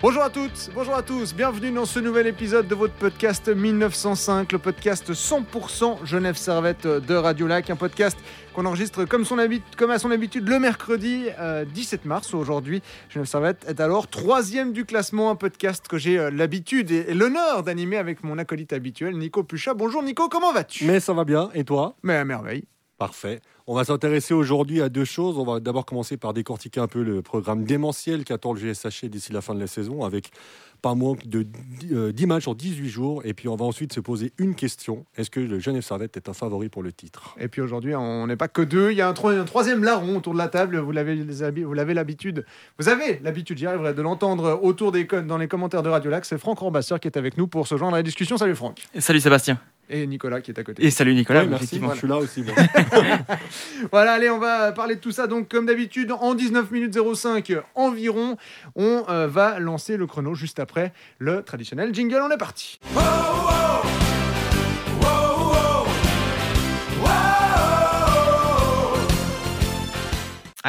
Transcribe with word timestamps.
Bonjour 0.00 0.22
à 0.22 0.30
toutes, 0.30 0.70
bonjour 0.76 0.94
à 0.94 1.02
tous, 1.02 1.34
bienvenue 1.34 1.72
dans 1.72 1.84
ce 1.84 1.98
nouvel 1.98 2.28
épisode 2.28 2.68
de 2.68 2.74
votre 2.76 2.94
podcast 2.94 3.48
1905, 3.48 4.52
le 4.52 4.58
podcast 4.60 5.10
100% 5.12 6.04
Genève 6.04 6.36
Servette 6.36 6.86
de 6.86 7.14
Radio 7.16 7.48
Lac, 7.48 7.68
un 7.68 7.74
podcast 7.74 8.16
qu'on 8.54 8.64
enregistre 8.64 9.06
comme, 9.06 9.24
son 9.24 9.38
comme 9.76 9.90
à 9.90 9.98
son 9.98 10.12
habitude 10.12 10.48
le 10.48 10.60
mercredi 10.60 11.24
17 11.74 12.02
euh, 12.04 12.08
mars. 12.08 12.32
Aujourd'hui, 12.32 12.80
Genève 13.08 13.26
Servette 13.26 13.64
est 13.66 13.80
alors 13.80 14.06
troisième 14.06 14.72
du 14.72 14.84
classement, 14.84 15.30
un 15.30 15.36
podcast 15.36 15.88
que 15.88 15.98
j'ai 15.98 16.16
euh, 16.16 16.30
l'habitude 16.30 16.92
et, 16.92 17.12
l'honneur 17.12 17.64
d'animer 17.64 17.96
avec 17.96 18.22
mon 18.22 18.38
acolyte 18.38 18.72
habituel, 18.72 19.18
Nico 19.18 19.42
Pucha. 19.42 19.74
Bonjour 19.74 20.04
Nico, 20.04 20.28
comment 20.28 20.52
vas-tu? 20.52 20.84
Mais 20.84 21.00
ça 21.00 21.12
va 21.12 21.24
bien, 21.24 21.50
et 21.54 21.64
toi? 21.64 21.96
Mais 22.04 22.14
à 22.14 22.24
merveille. 22.24 22.62
Parfait. 22.98 23.40
On 23.68 23.76
va 23.76 23.84
s'intéresser 23.84 24.34
aujourd'hui 24.34 24.82
à 24.82 24.88
deux 24.88 25.04
choses. 25.04 25.38
On 25.38 25.44
va 25.44 25.60
d'abord 25.60 25.86
commencer 25.86 26.16
par 26.16 26.34
décortiquer 26.34 26.80
un 26.80 26.88
peu 26.88 27.04
le 27.04 27.22
programme 27.22 27.62
démentiel 27.62 28.24
qu'attend 28.24 28.52
le 28.52 28.58
GSH 28.58 29.04
d'ici 29.04 29.32
la 29.32 29.40
fin 29.40 29.54
de 29.54 29.60
la 29.60 29.68
saison, 29.68 30.04
avec 30.04 30.32
pas 30.82 30.96
moins 30.96 31.14
de 31.24 31.42
10 31.42 31.92
euh, 31.92 32.26
matchs 32.26 32.48
en 32.48 32.54
18 32.54 32.88
jours. 32.88 33.22
Et 33.24 33.34
puis 33.34 33.46
on 33.46 33.54
va 33.54 33.64
ensuite 33.64 33.92
se 33.92 34.00
poser 34.00 34.32
une 34.36 34.56
question. 34.56 35.04
Est-ce 35.16 35.30
que 35.30 35.38
le 35.38 35.60
Genève 35.60 35.82
Servette 35.82 36.16
est 36.16 36.28
un 36.28 36.32
favori 36.32 36.70
pour 36.70 36.82
le 36.82 36.92
titre? 36.92 37.36
Et 37.38 37.46
puis 37.46 37.60
aujourd'hui, 37.60 37.94
on 37.94 38.26
n'est 38.26 38.36
pas 38.36 38.48
que 38.48 38.62
deux. 38.62 38.90
Il 38.90 38.96
y 38.96 39.00
a 39.00 39.08
un, 39.08 39.12
troisième 39.12 39.84
larron 39.84 40.16
autour 40.16 40.32
de 40.32 40.38
la 40.38 40.48
table. 40.48 40.78
Vous 40.78 40.90
l'avez 40.90 41.94
l'habitude. 41.94 42.44
Vous 42.80 42.88
avez 42.88 43.20
l'habitude, 43.22 43.58
j'y 43.58 43.66
arriverai, 43.66 43.94
de 43.94 44.02
l'entendre 44.02 44.58
autour 44.60 44.90
des 44.90 45.04
dans 45.04 45.38
les 45.38 45.46
commentaires 45.46 45.84
de 45.84 45.88
Radio 45.88 46.10
Lac. 46.10 46.24
C'est 46.24 46.38
Franck 46.38 46.58
Rambasseur 46.58 46.98
qui 46.98 47.06
est 47.06 47.16
avec 47.16 47.36
nous 47.36 47.46
pour 47.46 47.68
se 47.68 47.76
joindre 47.76 47.94
à 47.94 47.98
la 47.98 48.02
discussion. 48.02 48.36
Salut 48.36 48.56
Franck. 48.56 48.88
salut 48.98 49.20
Sébastien. 49.20 49.60
Et 49.90 50.06
Nicolas 50.06 50.40
qui 50.40 50.50
est 50.50 50.58
à 50.58 50.64
côté. 50.64 50.84
Et 50.84 50.90
salut 50.90 51.14
Nicolas, 51.14 51.44
merci, 51.44 51.80
je 51.80 51.96
suis 51.96 52.08
là 52.08 52.18
aussi. 52.18 52.44
voilà, 53.90 54.12
allez, 54.12 54.28
on 54.28 54.38
va 54.38 54.72
parler 54.72 54.96
de 54.96 55.00
tout 55.00 55.12
ça. 55.12 55.26
Donc, 55.26 55.48
comme 55.48 55.66
d'habitude, 55.66 56.12
en 56.12 56.34
19 56.34 56.70
minutes 56.70 56.98
05 57.14 57.52
environ, 57.74 58.36
on 58.76 59.04
euh, 59.08 59.26
va 59.26 59.58
lancer 59.58 59.96
le 59.96 60.06
chrono 60.06 60.34
juste 60.34 60.60
après 60.60 60.92
le 61.18 61.42
traditionnel 61.42 61.94
jingle. 61.94 62.20
On 62.22 62.30
est 62.30 62.38
parti. 62.38 62.78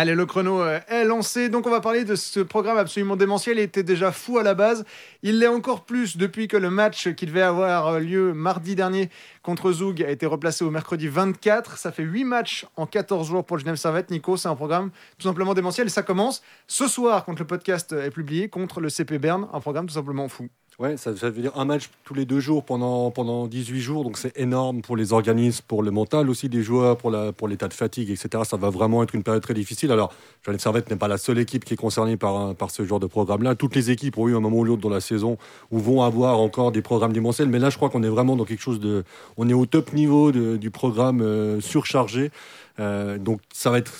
Allez, 0.02 0.16
le 0.16 0.26
chrono 0.26 0.62
euh, 0.62 0.80
est 0.88 1.04
lancé, 1.04 1.50
donc 1.50 1.68
on 1.68 1.70
va 1.70 1.82
parler 1.82 2.06
de 2.06 2.16
ce 2.16 2.40
programme 2.40 2.78
absolument 2.78 3.18
démentiel. 3.18 3.58
Il 3.58 3.64
était 3.64 3.84
déjà 3.84 4.14
fou 4.14 4.38
à 4.38 4.44
la 4.44 4.54
base. 4.54 4.86
Il 5.24 5.40
l'est 5.40 5.48
encore 5.48 5.84
plus 5.84 6.16
depuis 6.16 6.48
que 6.48 6.56
le 6.56 6.70
match 6.70 7.10
qui 7.16 7.26
devait 7.26 7.42
avoir 7.42 8.00
lieu 8.00 8.34
mardi 8.34 8.76
dernier 8.76 9.10
contre 9.44 9.74
Zoug 9.74 10.02
a 10.02 10.10
été 10.10 10.26
replacé 10.26 10.64
au 10.64 10.72
mercredi 10.72 11.10
24. 11.10 11.78
Ça 11.78 11.92
fait 11.92 12.04
8 12.04 12.24
matchs 12.24 12.66
en 12.78 12.86
14 12.86 13.28
jours 13.28 13.44
pour 13.44 13.58
le 13.58 13.62
Genève 13.62 13.76
Servette. 13.76 14.10
Nico, 14.10 14.38
c'est 14.38 14.48
un 14.48 14.56
programme 14.56 14.92
tout 15.18 15.28
simplement 15.28 15.54
démentiel. 15.54 15.88
Et 15.88 15.90
ça 15.90 16.02
commence 16.02 16.44
ce 16.66 16.88
soir, 16.88 17.26
quand 17.26 17.38
le 17.38 17.46
podcast 17.46 17.92
est 17.92 18.12
publié, 18.12 18.48
contre 18.48 18.80
le 18.80 18.88
CP 18.88 19.20
Berne. 19.20 19.50
Un 19.52 19.60
programme 19.60 19.88
tout 19.88 19.96
simplement 19.96 20.30
fou. 20.30 20.48
Ouais, 20.80 20.96
ça, 20.96 21.12
veut 21.12 21.42
dire 21.42 21.52
un 21.58 21.66
match 21.66 21.90
tous 22.06 22.14
les 22.14 22.24
deux 22.24 22.40
jours 22.40 22.64
pendant, 22.64 23.12
pendant 23.12 23.48
18 23.48 23.82
jours, 23.82 24.06
donc 24.06 24.18
c'est 24.18 24.40
énorme 24.40 24.82
pour 24.82 24.96
les 24.96 25.12
organismes, 25.12 25.66
pour 25.68 25.84
le 25.84 25.92
mental 25.92 26.30
aussi 26.30 26.48
des 26.48 26.64
joueurs, 26.64 26.96
pour, 26.96 27.12
la, 27.12 27.34
pour 27.34 27.50
l'état 27.50 27.68
de 27.68 27.74
fatigue, 27.74 28.10
etc. 28.10 28.44
Ça 28.46 28.56
va 28.56 28.70
vraiment 28.70 29.04
être 29.04 29.14
une 29.14 29.24
période 29.24 29.44
très 29.44 29.54
difficile. 29.54 29.92
Alors, 29.92 30.14
Genève 30.46 30.62
Servette 30.62 30.90
n'est 30.90 30.96
pas 30.96 31.10
la 31.10 31.18
seule 31.18 31.38
équipe 31.38 31.66
qui 31.66 31.74
est 31.74 31.78
concernée 31.78 32.16
par, 32.16 32.56
par 32.56 32.72
ce 32.72 32.86
genre 32.86 33.02
de 33.02 33.08
programme-là. 33.08 33.56
Toutes 33.56 33.76
les 33.76 33.92
équipes 33.92 34.18
ont 34.18 34.30
eu 34.30 34.38
un 34.38 34.40
moment 34.40 34.60
ou 34.60 34.64
l'autre 34.64 34.82
dans 34.82 34.88
la 34.88 35.02
saison 35.02 35.38
où 35.70 35.80
vont 35.80 36.02
avoir 36.02 36.40
encore 36.40 36.72
des 36.72 36.82
programmes 36.82 37.12
dimensionnels, 37.12 37.52
mais 37.52 37.60
là, 37.60 37.70
je 37.70 37.76
crois 37.76 37.90
qu'on 37.90 38.04
est 38.04 38.08
vraiment 38.08 38.38
dans 38.38 38.46
quelque 38.46 38.62
chose 38.62 38.80
de. 38.80 39.04
On 39.36 39.50
est 39.50 39.54
au 39.54 39.66
top 39.66 39.92
niveau 39.92 40.32
du 40.32 40.72
programme 40.72 41.20
euh, 41.22 41.60
surchargé. 41.60 42.32
Euh, 42.80 43.18
donc, 43.18 43.42
ça 43.52 43.70
va 43.70 43.80
être 43.80 43.92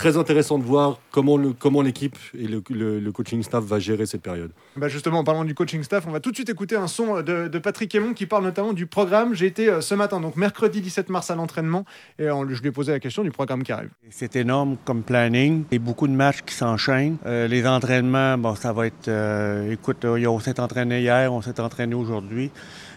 très 0.00 0.16
intéressant 0.16 0.58
de 0.58 0.64
voir 0.64 0.98
comment, 1.10 1.36
le, 1.36 1.52
comment 1.52 1.82
l'équipe 1.82 2.16
et 2.34 2.48
le, 2.48 2.62
le, 2.70 3.12
coaching 3.12 3.42
staff 3.42 3.62
va 3.62 3.78
gérer 3.78 4.06
cette 4.06 4.22
période. 4.22 4.50
Bah 4.76 4.88
justement, 4.88 5.18
en 5.18 5.24
parlant 5.24 5.44
du 5.44 5.54
coaching 5.54 5.82
staff, 5.82 6.06
on 6.06 6.10
va 6.10 6.20
tout 6.20 6.30
de 6.30 6.36
suite 6.36 6.48
écouter 6.48 6.74
un 6.74 6.86
son 6.86 7.20
de, 7.20 7.48
de 7.48 7.58
Patrick 7.58 7.94
Aymon 7.94 8.14
qui 8.14 8.24
parle 8.24 8.44
notamment 8.44 8.72
du 8.72 8.86
programme. 8.86 9.34
J'ai 9.34 9.44
été 9.44 9.68
euh, 9.68 9.82
ce 9.82 9.94
matin, 9.94 10.18
donc 10.18 10.36
mercredi 10.36 10.80
17 10.80 11.10
mars 11.10 11.30
à 11.30 11.34
l'entraînement, 11.34 11.84
et 12.18 12.28
je 12.28 12.60
lui 12.62 12.68
ai 12.68 12.72
posé 12.72 12.92
la 12.92 12.98
question 12.98 13.22
du 13.22 13.30
programme 13.30 13.62
qui 13.62 13.72
arrive. 13.72 13.90
C'est 14.08 14.36
énorme 14.36 14.78
comme 14.86 15.02
planning. 15.02 15.64
Il 15.70 15.74
y 15.74 15.82
a 15.82 15.84
beaucoup 15.84 16.08
de 16.08 16.14
matchs 16.14 16.40
qui 16.46 16.54
s'enchaînent. 16.54 17.18
Euh, 17.26 17.46
les 17.46 17.66
entraînements, 17.66 18.38
bon, 18.38 18.54
ça 18.54 18.72
va 18.72 18.86
être... 18.86 19.08
Euh, 19.08 19.70
écoute, 19.70 20.06
on 20.06 20.40
s'est 20.40 20.60
entraîné 20.60 21.02
hier, 21.02 21.30
on 21.30 21.42
s'est 21.42 21.60
entraîné 21.60 21.94
aujourd'hui 21.94 22.50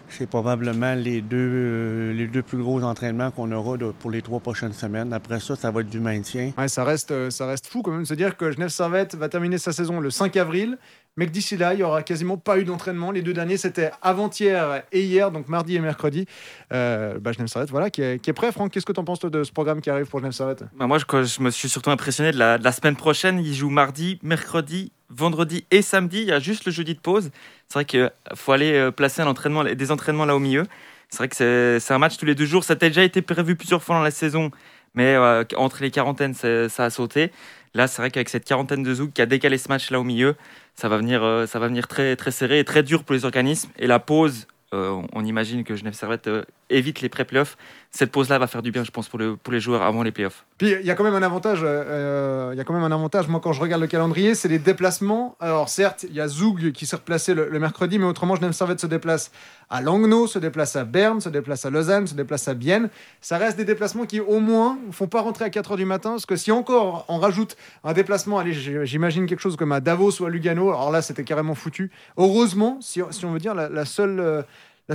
c'est 0.08 0.28
probablement 0.28 0.94
les 0.94 1.20
deux, 1.20 1.36
euh, 1.36 2.12
les 2.12 2.26
deux 2.26 2.42
plus 2.42 2.58
gros 2.58 2.82
entraînements 2.82 3.30
qu'on 3.30 3.50
aura 3.52 3.76
pour 3.98 4.10
les 4.10 4.22
trois 4.22 4.40
prochaines 4.40 4.72
semaines. 4.72 5.12
Après 5.12 5.40
ça, 5.40 5.56
ça 5.56 5.70
va 5.70 5.80
être 5.80 5.90
du 5.90 6.00
maintien. 6.00 6.52
Ouais, 6.56 6.68
ça, 6.68 6.84
reste, 6.84 7.10
euh, 7.10 7.30
ça 7.30 7.46
reste 7.46 7.66
fou 7.66 7.82
quand 7.82 7.90
même 7.90 8.02
de 8.02 8.06
se 8.06 8.14
dire 8.14 8.36
que 8.36 8.50
Genève 8.52 8.68
Servette 8.68 9.14
va 9.14 9.28
terminer 9.28 9.58
sa 9.58 9.72
saison 9.72 10.00
le 10.00 10.10
5 10.10 10.36
avril, 10.36 10.78
mais 11.16 11.26
que 11.26 11.30
d'ici 11.30 11.56
là, 11.56 11.74
il 11.74 11.78
n'y 11.78 11.82
aura 11.82 12.02
quasiment 12.02 12.36
pas 12.36 12.58
eu 12.58 12.64
d'entraînement. 12.64 13.10
Les 13.10 13.22
deux 13.22 13.32
derniers, 13.32 13.56
c'était 13.56 13.90
avant-hier 14.02 14.82
et 14.92 15.02
hier, 15.04 15.30
donc 15.30 15.48
mardi 15.48 15.76
et 15.76 15.80
mercredi. 15.80 16.26
Euh, 16.72 17.18
bah, 17.18 17.32
Genève 17.32 17.48
Servette, 17.48 17.70
voilà, 17.70 17.90
qui 17.90 18.02
est, 18.02 18.18
qui 18.18 18.30
est 18.30 18.34
prêt. 18.34 18.52
Franck, 18.52 18.72
qu'est-ce 18.72 18.86
que 18.86 18.92
tu 18.92 19.00
en 19.00 19.04
penses 19.04 19.20
de 19.20 19.44
ce 19.44 19.52
programme 19.52 19.80
qui 19.80 19.90
arrive 19.90 20.06
pour 20.06 20.20
Genève 20.20 20.32
Servette? 20.32 20.64
Bah, 20.76 20.86
Moi, 20.86 20.98
je, 20.98 21.04
je, 21.24 21.42
me 21.42 21.50
suis 21.50 21.68
surtout 21.68 21.90
impressionné 21.90 22.32
de 22.32 22.38
la, 22.38 22.58
de 22.58 22.64
la 22.64 22.72
semaine 22.72 22.96
prochaine. 22.96 23.38
Ils 23.38 23.54
jouent 23.54 23.70
mardi, 23.70 24.18
mercredi, 24.22 24.92
vendredi 25.16 25.66
et 25.70 25.82
samedi. 25.82 26.22
Il 26.22 26.28
y 26.28 26.32
a 26.32 26.38
juste 26.38 26.64
le 26.66 26.72
jeudi 26.72 26.94
de 26.94 27.00
pause. 27.00 27.30
C'est 27.68 27.74
vrai 27.74 27.84
qu'il 27.84 28.10
faut 28.34 28.52
aller 28.52 28.72
euh, 28.72 28.90
placer 28.90 29.22
un 29.22 29.26
entraînement, 29.26 29.64
des 29.64 29.90
entraînements 29.90 30.24
là 30.24 30.36
au 30.36 30.40
milieu. 30.40 30.64
C'est 31.10 31.18
vrai 31.18 31.28
que 31.28 31.78
c'est 31.80 31.94
un 31.94 31.98
match 31.98 32.16
tous 32.16 32.26
les 32.26 32.34
deux 32.34 32.46
jours. 32.46 32.64
Ça 32.64 32.72
a 32.72 32.76
déjà 32.76 33.04
été 33.04 33.22
prévu 33.22 33.56
plusieurs 33.56 33.82
fois 33.82 33.96
dans 33.96 34.02
la 34.02 34.10
saison, 34.10 34.50
mais 34.94 35.14
euh, 35.14 35.44
entre 35.56 35.82
les 35.82 35.90
quarantaines, 35.90 36.34
ça 36.34 36.84
a 36.84 36.90
sauté. 36.90 37.30
Là, 37.74 37.88
c'est 37.88 38.00
vrai 38.00 38.10
qu'avec 38.10 38.28
cette 38.28 38.44
quarantaine 38.44 38.82
de 38.82 38.94
Zouk 38.94 39.12
qui 39.12 39.20
a 39.20 39.26
décalé 39.26 39.58
ce 39.58 39.68
match 39.68 39.90
là 39.90 39.98
au 39.98 40.04
milieu, 40.04 40.36
ça 40.76 40.88
va 40.88 40.96
venir, 40.96 41.24
euh, 41.24 41.46
ça 41.46 41.58
va 41.58 41.66
venir 41.66 41.88
très, 41.88 42.14
très 42.14 42.30
serré 42.30 42.60
et 42.60 42.64
très 42.64 42.84
dur 42.84 43.02
pour 43.02 43.14
les 43.14 43.24
organismes. 43.24 43.70
Et 43.78 43.88
la 43.88 43.98
pause 43.98 44.46
euh, 44.74 45.02
on 45.12 45.24
imagine 45.24 45.62
que 45.62 45.76
Genève 45.76 45.92
Servette 45.92 46.26
euh, 46.26 46.42
évite 46.68 47.00
les 47.00 47.08
pré-playoffs. 47.08 47.56
Cette 47.96 48.10
pause-là 48.10 48.40
va 48.40 48.48
faire 48.48 48.60
du 48.60 48.72
bien, 48.72 48.82
je 48.82 48.90
pense, 48.90 49.08
pour, 49.08 49.20
pour 49.40 49.52
les 49.52 49.60
joueurs 49.60 49.82
avant 49.82 50.02
les 50.02 50.10
playoffs. 50.10 50.44
Puis 50.58 50.72
il 50.80 50.84
y 50.84 50.90
a 50.90 50.96
quand 50.96 51.04
même 51.04 51.14
un 51.14 51.22
avantage. 51.22 51.60
Euh, 51.62 52.50
il 52.52 52.58
y 52.58 52.60
a 52.60 52.64
quand 52.64 52.74
même 52.74 52.82
un 52.82 52.90
avantage. 52.90 53.28
Moi, 53.28 53.38
quand 53.40 53.52
je 53.52 53.60
regarde 53.60 53.80
le 53.80 53.86
calendrier, 53.86 54.34
c'est 54.34 54.48
les 54.48 54.58
déplacements. 54.58 55.36
Alors 55.38 55.68
certes, 55.68 56.04
il 56.08 56.12
y 56.12 56.20
a 56.20 56.26
Zoug 56.26 56.72
qui 56.72 56.86
s'est 56.86 56.96
replacé 56.96 57.34
le, 57.34 57.56
mercredi, 57.60 58.00
mais 58.00 58.06
autrement, 58.06 58.34
Genève 58.34 58.50
Servette 58.50 58.80
se 58.80 58.88
déplace 58.88 59.30
à 59.70 59.80
Langnau, 59.80 60.26
se 60.26 60.40
déplace 60.40 60.74
à 60.74 60.82
Berne, 60.82 61.20
se 61.20 61.28
déplace 61.28 61.66
à 61.66 61.70
Lausanne, 61.70 62.08
se 62.08 62.14
déplace 62.14 62.48
à 62.48 62.54
Bienne. 62.54 62.88
Ça 63.20 63.38
reste 63.38 63.58
des 63.58 63.64
déplacements 63.64 64.06
qui, 64.06 64.18
au 64.18 64.40
moins, 64.40 64.76
ne 64.88 64.92
font 64.92 65.06
pas 65.06 65.20
rentrer 65.20 65.44
à 65.44 65.50
4 65.50 65.74
h 65.74 65.76
du 65.76 65.84
matin. 65.84 66.10
Parce 66.10 66.26
que 66.26 66.34
si 66.34 66.50
encore 66.50 67.04
on 67.06 67.18
rajoute 67.18 67.56
un 67.84 67.92
déplacement, 67.92 68.40
allez, 68.40 68.54
j'imagine 68.84 69.26
quelque 69.26 69.38
chose 69.38 69.54
comme 69.54 69.70
à 69.70 69.78
Davos 69.78 70.20
ou 70.20 70.24
à 70.24 70.30
Lugano, 70.30 70.70
alors 70.70 70.90
là, 70.90 71.00
c'était 71.00 71.22
carrément 71.22 71.54
foutu. 71.54 71.92
Heureusement, 72.16 72.78
si, 72.80 73.02
on 73.02 73.30
veut 73.30 73.38
dire, 73.38 73.54
la 73.54 73.84
seule 73.84 74.44
le 74.88 74.94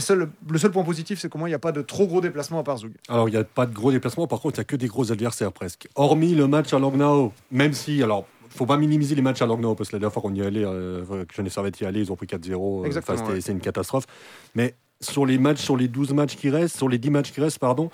seul 0.58 0.72
point 0.72 0.84
positif, 0.84 1.20
c'est 1.20 1.30
qu'au 1.30 1.40
moins, 1.40 1.48
il 1.48 1.52
n'y 1.52 1.56
a 1.56 1.60
pas 1.60 1.72
de 1.72 1.82
trop 1.82 2.06
gros 2.06 2.22
déplacements 2.22 2.60
à 2.60 2.64
part 2.64 2.78
Zug. 2.78 2.94
Alors, 3.08 3.28
il 3.28 3.32
n'y 3.32 3.38
a 3.38 3.44
pas 3.44 3.66
de 3.66 3.74
gros 3.74 3.92
déplacements. 3.92 4.28
Par 4.28 4.40
contre, 4.40 4.58
il 4.58 4.60
n'y 4.60 4.64
a 4.64 4.66
que 4.66 4.76
des 4.76 4.88
gros 4.88 5.12
adversaires 5.12 5.52
presque. 5.52 5.88
Hormis 5.96 6.36
le 6.36 6.48
match 6.48 6.74
à 6.74 6.80
Langnau, 6.80 7.34
même 7.52 7.74
si, 7.74 8.04
alors, 8.04 8.26
faut 8.50 8.66
pas 8.66 8.78
minimiser 8.78 9.16
les 9.16 9.22
matchs 9.22 9.42
à 9.42 9.46
Langnau, 9.46 9.76
parce 9.76 9.90
que 9.90 9.96
la 9.96 10.00
dernière 10.00 10.14
fois 10.14 10.22
qu'on 10.22 10.34
y 10.34 10.42
allait, 10.42 10.64
euh, 10.66 11.26
que 11.26 11.34
je 11.36 11.42
n'ai 11.42 11.50
servi 11.50 11.72
y 11.82 11.86
aller, 11.86 12.02
ils 12.02 12.12
ont 12.12 12.16
pris 12.16 12.28
4-0. 12.28 12.86
Euh, 12.86 13.40
c'est 13.42 13.52
une 13.52 13.60
catastrophe. 13.60 14.06
Mais 14.54 14.76
sur 15.02 15.26
les 15.26 15.38
matchs, 15.38 15.62
sur 15.62 15.78
les 15.78 15.88
12 15.88 16.14
matchs 16.14 16.36
qui 16.36 16.50
restent, 16.50 16.78
sur 16.78 16.90
les 16.90 16.98
10 16.98 17.10
matchs 17.10 17.32
qui 17.32 17.42
restent, 17.42 17.60
pardon, 17.60 17.90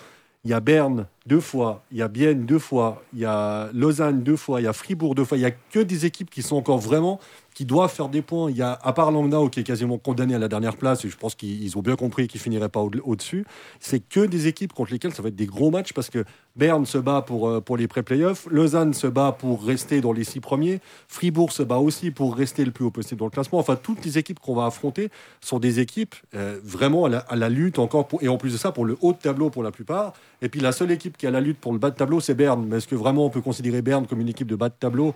il 0.45 0.51
y 0.51 0.53
a 0.53 0.59
Berne 0.59 1.07
deux 1.25 1.39
fois, 1.39 1.83
il 1.91 1.97
y 1.97 2.01
a 2.03 2.07
Bienne 2.07 2.45
deux 2.45 2.59
fois, 2.59 3.03
il 3.13 3.19
y 3.19 3.25
a 3.25 3.69
Lausanne 3.73 4.21
deux 4.21 4.35
fois, 4.35 4.61
il 4.61 4.65
y 4.65 4.67
a 4.67 4.73
Fribourg 4.73 5.15
deux 5.15 5.25
fois. 5.25 5.37
Il 5.37 5.41
n'y 5.41 5.47
a 5.47 5.51
que 5.51 5.79
des 5.79 6.05
équipes 6.05 6.29
qui 6.29 6.43
sont 6.43 6.55
encore 6.55 6.77
vraiment 6.77 7.19
qui 7.55 7.65
doivent 7.65 7.91
faire 7.91 8.09
des 8.09 8.21
points. 8.21 8.51
Il 8.51 8.57
y 8.57 8.61
a, 8.61 8.77
à 8.83 8.93
part 8.93 9.11
Langnau 9.11 9.49
qui 9.49 9.61
est 9.61 9.63
quasiment 9.63 9.97
condamné 9.97 10.35
à 10.35 10.39
la 10.39 10.49
dernière 10.49 10.75
place, 10.75 11.03
et 11.05 11.09
je 11.09 11.17
pense 11.17 11.33
qu'ils 11.33 11.75
ont 11.77 11.81
bien 11.81 11.95
compris 11.95 12.27
qu'ils 12.27 12.41
finiraient 12.41 12.69
pas 12.69 12.81
au-dessus, 12.81 13.45
c'est 13.79 14.01
que 14.01 14.19
des 14.19 14.47
équipes 14.47 14.73
contre 14.73 14.91
lesquelles 14.91 15.13
ça 15.13 15.23
va 15.23 15.29
être 15.29 15.35
des 15.35 15.47
gros 15.47 15.71
matchs 15.71 15.93
parce 15.93 16.09
que 16.09 16.23
Berne 16.55 16.85
se 16.85 16.97
bat 16.97 17.21
pour, 17.21 17.49
euh, 17.49 17.61
pour 17.61 17.75
les 17.75 17.87
pré-playoffs, 17.87 18.47
Lausanne 18.49 18.93
se 18.93 19.07
bat 19.07 19.31
pour 19.37 19.63
rester 19.63 19.99
dans 20.01 20.13
les 20.13 20.23
six 20.23 20.39
premiers, 20.39 20.79
Fribourg 21.07 21.51
se 21.51 21.63
bat 21.63 21.77
aussi 21.77 22.11
pour 22.11 22.35
rester 22.35 22.63
le 22.63 22.71
plus 22.71 22.85
haut 22.85 22.91
possible 22.91 23.19
dans 23.19 23.25
le 23.25 23.31
classement. 23.31 23.59
Enfin, 23.59 23.75
toutes 23.75 24.03
les 24.05 24.17
équipes 24.17 24.39
qu'on 24.39 24.55
va 24.55 24.65
affronter 24.65 25.09
sont 25.41 25.59
des 25.59 25.79
équipes 25.79 26.15
euh, 26.33 26.59
vraiment 26.63 27.05
à 27.05 27.35
la, 27.35 27.49
lutte 27.49 27.79
encore, 27.79 28.07
et 28.21 28.27
en 28.27 28.37
plus 28.37 28.53
de 28.53 28.57
ça, 28.57 28.71
pour 28.71 28.85
le 28.85 28.97
haut 29.01 29.13
de 29.13 29.17
tableau 29.17 29.49
pour 29.49 29.63
la 29.63 29.71
plupart. 29.71 30.13
Et 30.41 30.49
puis 30.49 30.59
la 30.59 30.71
seule 30.71 30.91
équipe 30.91 31.17
qui 31.17 31.27
a 31.27 31.31
la 31.31 31.41
lutte 31.41 31.59
pour 31.59 31.71
le 31.73 31.79
bas 31.79 31.89
de 31.89 31.95
tableau, 31.95 32.19
c'est 32.19 32.35
Berne. 32.35 32.65
Mais 32.67 32.77
est-ce 32.77 32.87
que 32.87 32.95
vraiment 32.95 33.25
on 33.25 33.29
peut 33.29 33.41
considérer 33.41 33.81
Berne 33.81 34.05
comme 34.07 34.21
une 34.21 34.29
équipe 34.29 34.47
de 34.47 34.55
bas 34.55 34.69
de 34.69 34.75
tableau? 34.77 35.13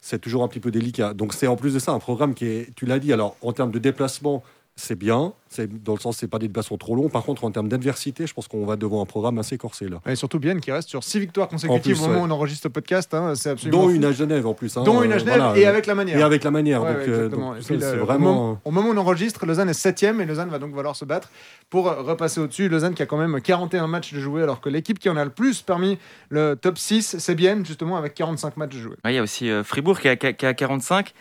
C'est 0.00 0.20
toujours 0.20 0.42
un 0.42 0.48
petit 0.48 0.60
peu 0.60 0.70
délicat. 0.70 1.14
Donc 1.14 1.34
c'est 1.34 1.46
en 1.46 1.56
plus 1.56 1.74
de 1.74 1.78
ça 1.82 1.92
un 1.92 1.98
programme 1.98 2.34
qui 2.34 2.46
est, 2.46 2.74
tu 2.74 2.86
l'as 2.86 2.98
dit, 2.98 3.12
alors 3.12 3.36
en 3.42 3.52
termes 3.52 3.70
de 3.70 3.78
déplacement, 3.78 4.42
c'est 4.74 4.98
bien. 4.98 5.34
C'est 5.48 5.82
dans 5.82 5.92
le 5.92 6.00
sens, 6.00 6.16
c'est 6.16 6.28
pas 6.28 6.38
des 6.38 6.48
débats 6.48 6.62
trop 6.62 6.96
longs. 6.96 7.10
Par 7.10 7.22
contre, 7.24 7.44
en 7.44 7.50
termes 7.50 7.68
d'adversité, 7.68 8.26
je 8.26 8.32
pense 8.32 8.48
qu'on 8.48 8.64
va 8.64 8.76
devant 8.76 9.02
un 9.02 9.06
programme 9.06 9.38
assez 9.38 9.58
corsé 9.58 9.86
là. 9.88 10.00
Et 10.06 10.16
surtout 10.16 10.38
bien 10.38 10.58
qui 10.60 10.72
reste 10.72 10.88
sur 10.88 11.04
six 11.04 11.20
victoires 11.20 11.48
consécutives 11.48 12.02
au 12.02 12.08
moment 12.08 12.22
où 12.22 12.24
on 12.24 12.30
enregistre 12.30 12.68
le 12.68 12.72
podcast. 12.72 13.12
Hein, 13.12 13.34
c'est 13.34 13.50
absolument. 13.50 13.82
Dont 13.82 13.90
une 13.90 14.04
à 14.04 14.12
Genève 14.12 14.46
en 14.46 14.54
plus. 14.54 14.74
Hein, 14.76 14.82
Dont 14.84 15.02
une 15.02 15.12
à 15.12 15.18
Genève 15.18 15.56
et 15.56 15.66
avec 15.66 15.86
la 15.86 15.94
manière. 15.94 16.18
Et 16.18 16.22
avec 16.22 16.42
la 16.42 16.50
manière. 16.50 16.80
donc, 16.80 16.96
euh, 17.06 17.28
c'est 17.60 17.76
vraiment. 17.76 18.60
Au 18.64 18.70
moment, 18.70 18.88
où 18.88 18.92
on 18.92 18.96
enregistre, 18.96 19.44
Lausanne 19.44 19.68
est 19.68 19.74
septième 19.74 20.20
et 20.22 20.26
Lausanne 20.26 20.48
va 20.48 20.58
donc 20.58 20.72
vouloir 20.72 20.96
se 20.96 21.04
battre 21.04 21.28
pour 21.68 21.84
repasser 21.84 22.40
au-dessus. 22.40 22.68
Lausanne 22.70 22.94
qui 22.94 23.02
a 23.02 23.06
quand 23.06 23.18
même 23.18 23.40
41 23.42 23.86
matchs 23.86 24.14
de 24.14 24.20
jouer, 24.20 24.42
alors 24.42 24.62
que 24.62 24.70
l'équipe 24.70 24.98
qui 24.98 25.10
en 25.10 25.16
a 25.16 25.24
le 25.24 25.30
plus 25.30 25.60
parmi 25.60 25.98
le 26.30 26.54
top 26.54 26.78
6, 26.78 27.18
c'est 27.18 27.34
bien 27.34 27.62
justement 27.62 27.98
avec 27.98 28.14
45 28.14 28.56
matchs 28.56 28.74
de 28.74 28.80
jouer. 28.80 28.96
Il 29.04 29.12
y 29.12 29.18
a 29.18 29.22
aussi 29.22 29.50
euh, 29.50 29.62
Fribourg 29.62 30.00
qui 30.00 30.08
a, 30.08 30.16
qui 30.16 30.46
a 30.46 30.54
45 30.54 31.12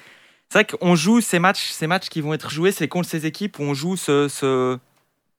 C'est 0.52 0.58
vrai 0.58 0.66
qu'on 0.66 0.96
joue 0.96 1.22
ces 1.22 1.40
matchs, 1.40 1.70
ces 1.70 1.88
matchs 1.88 2.10
qui 2.10 2.20
vont 2.20 2.34
être 2.34 2.50
joués, 2.50 2.74
c'est 2.74 2.90
contre 2.90 3.08
ces 3.08 3.26
équipes 3.26 3.58
où 3.60 3.64
on 3.64 3.74
joue 3.74 3.96
ce, 3.96 4.78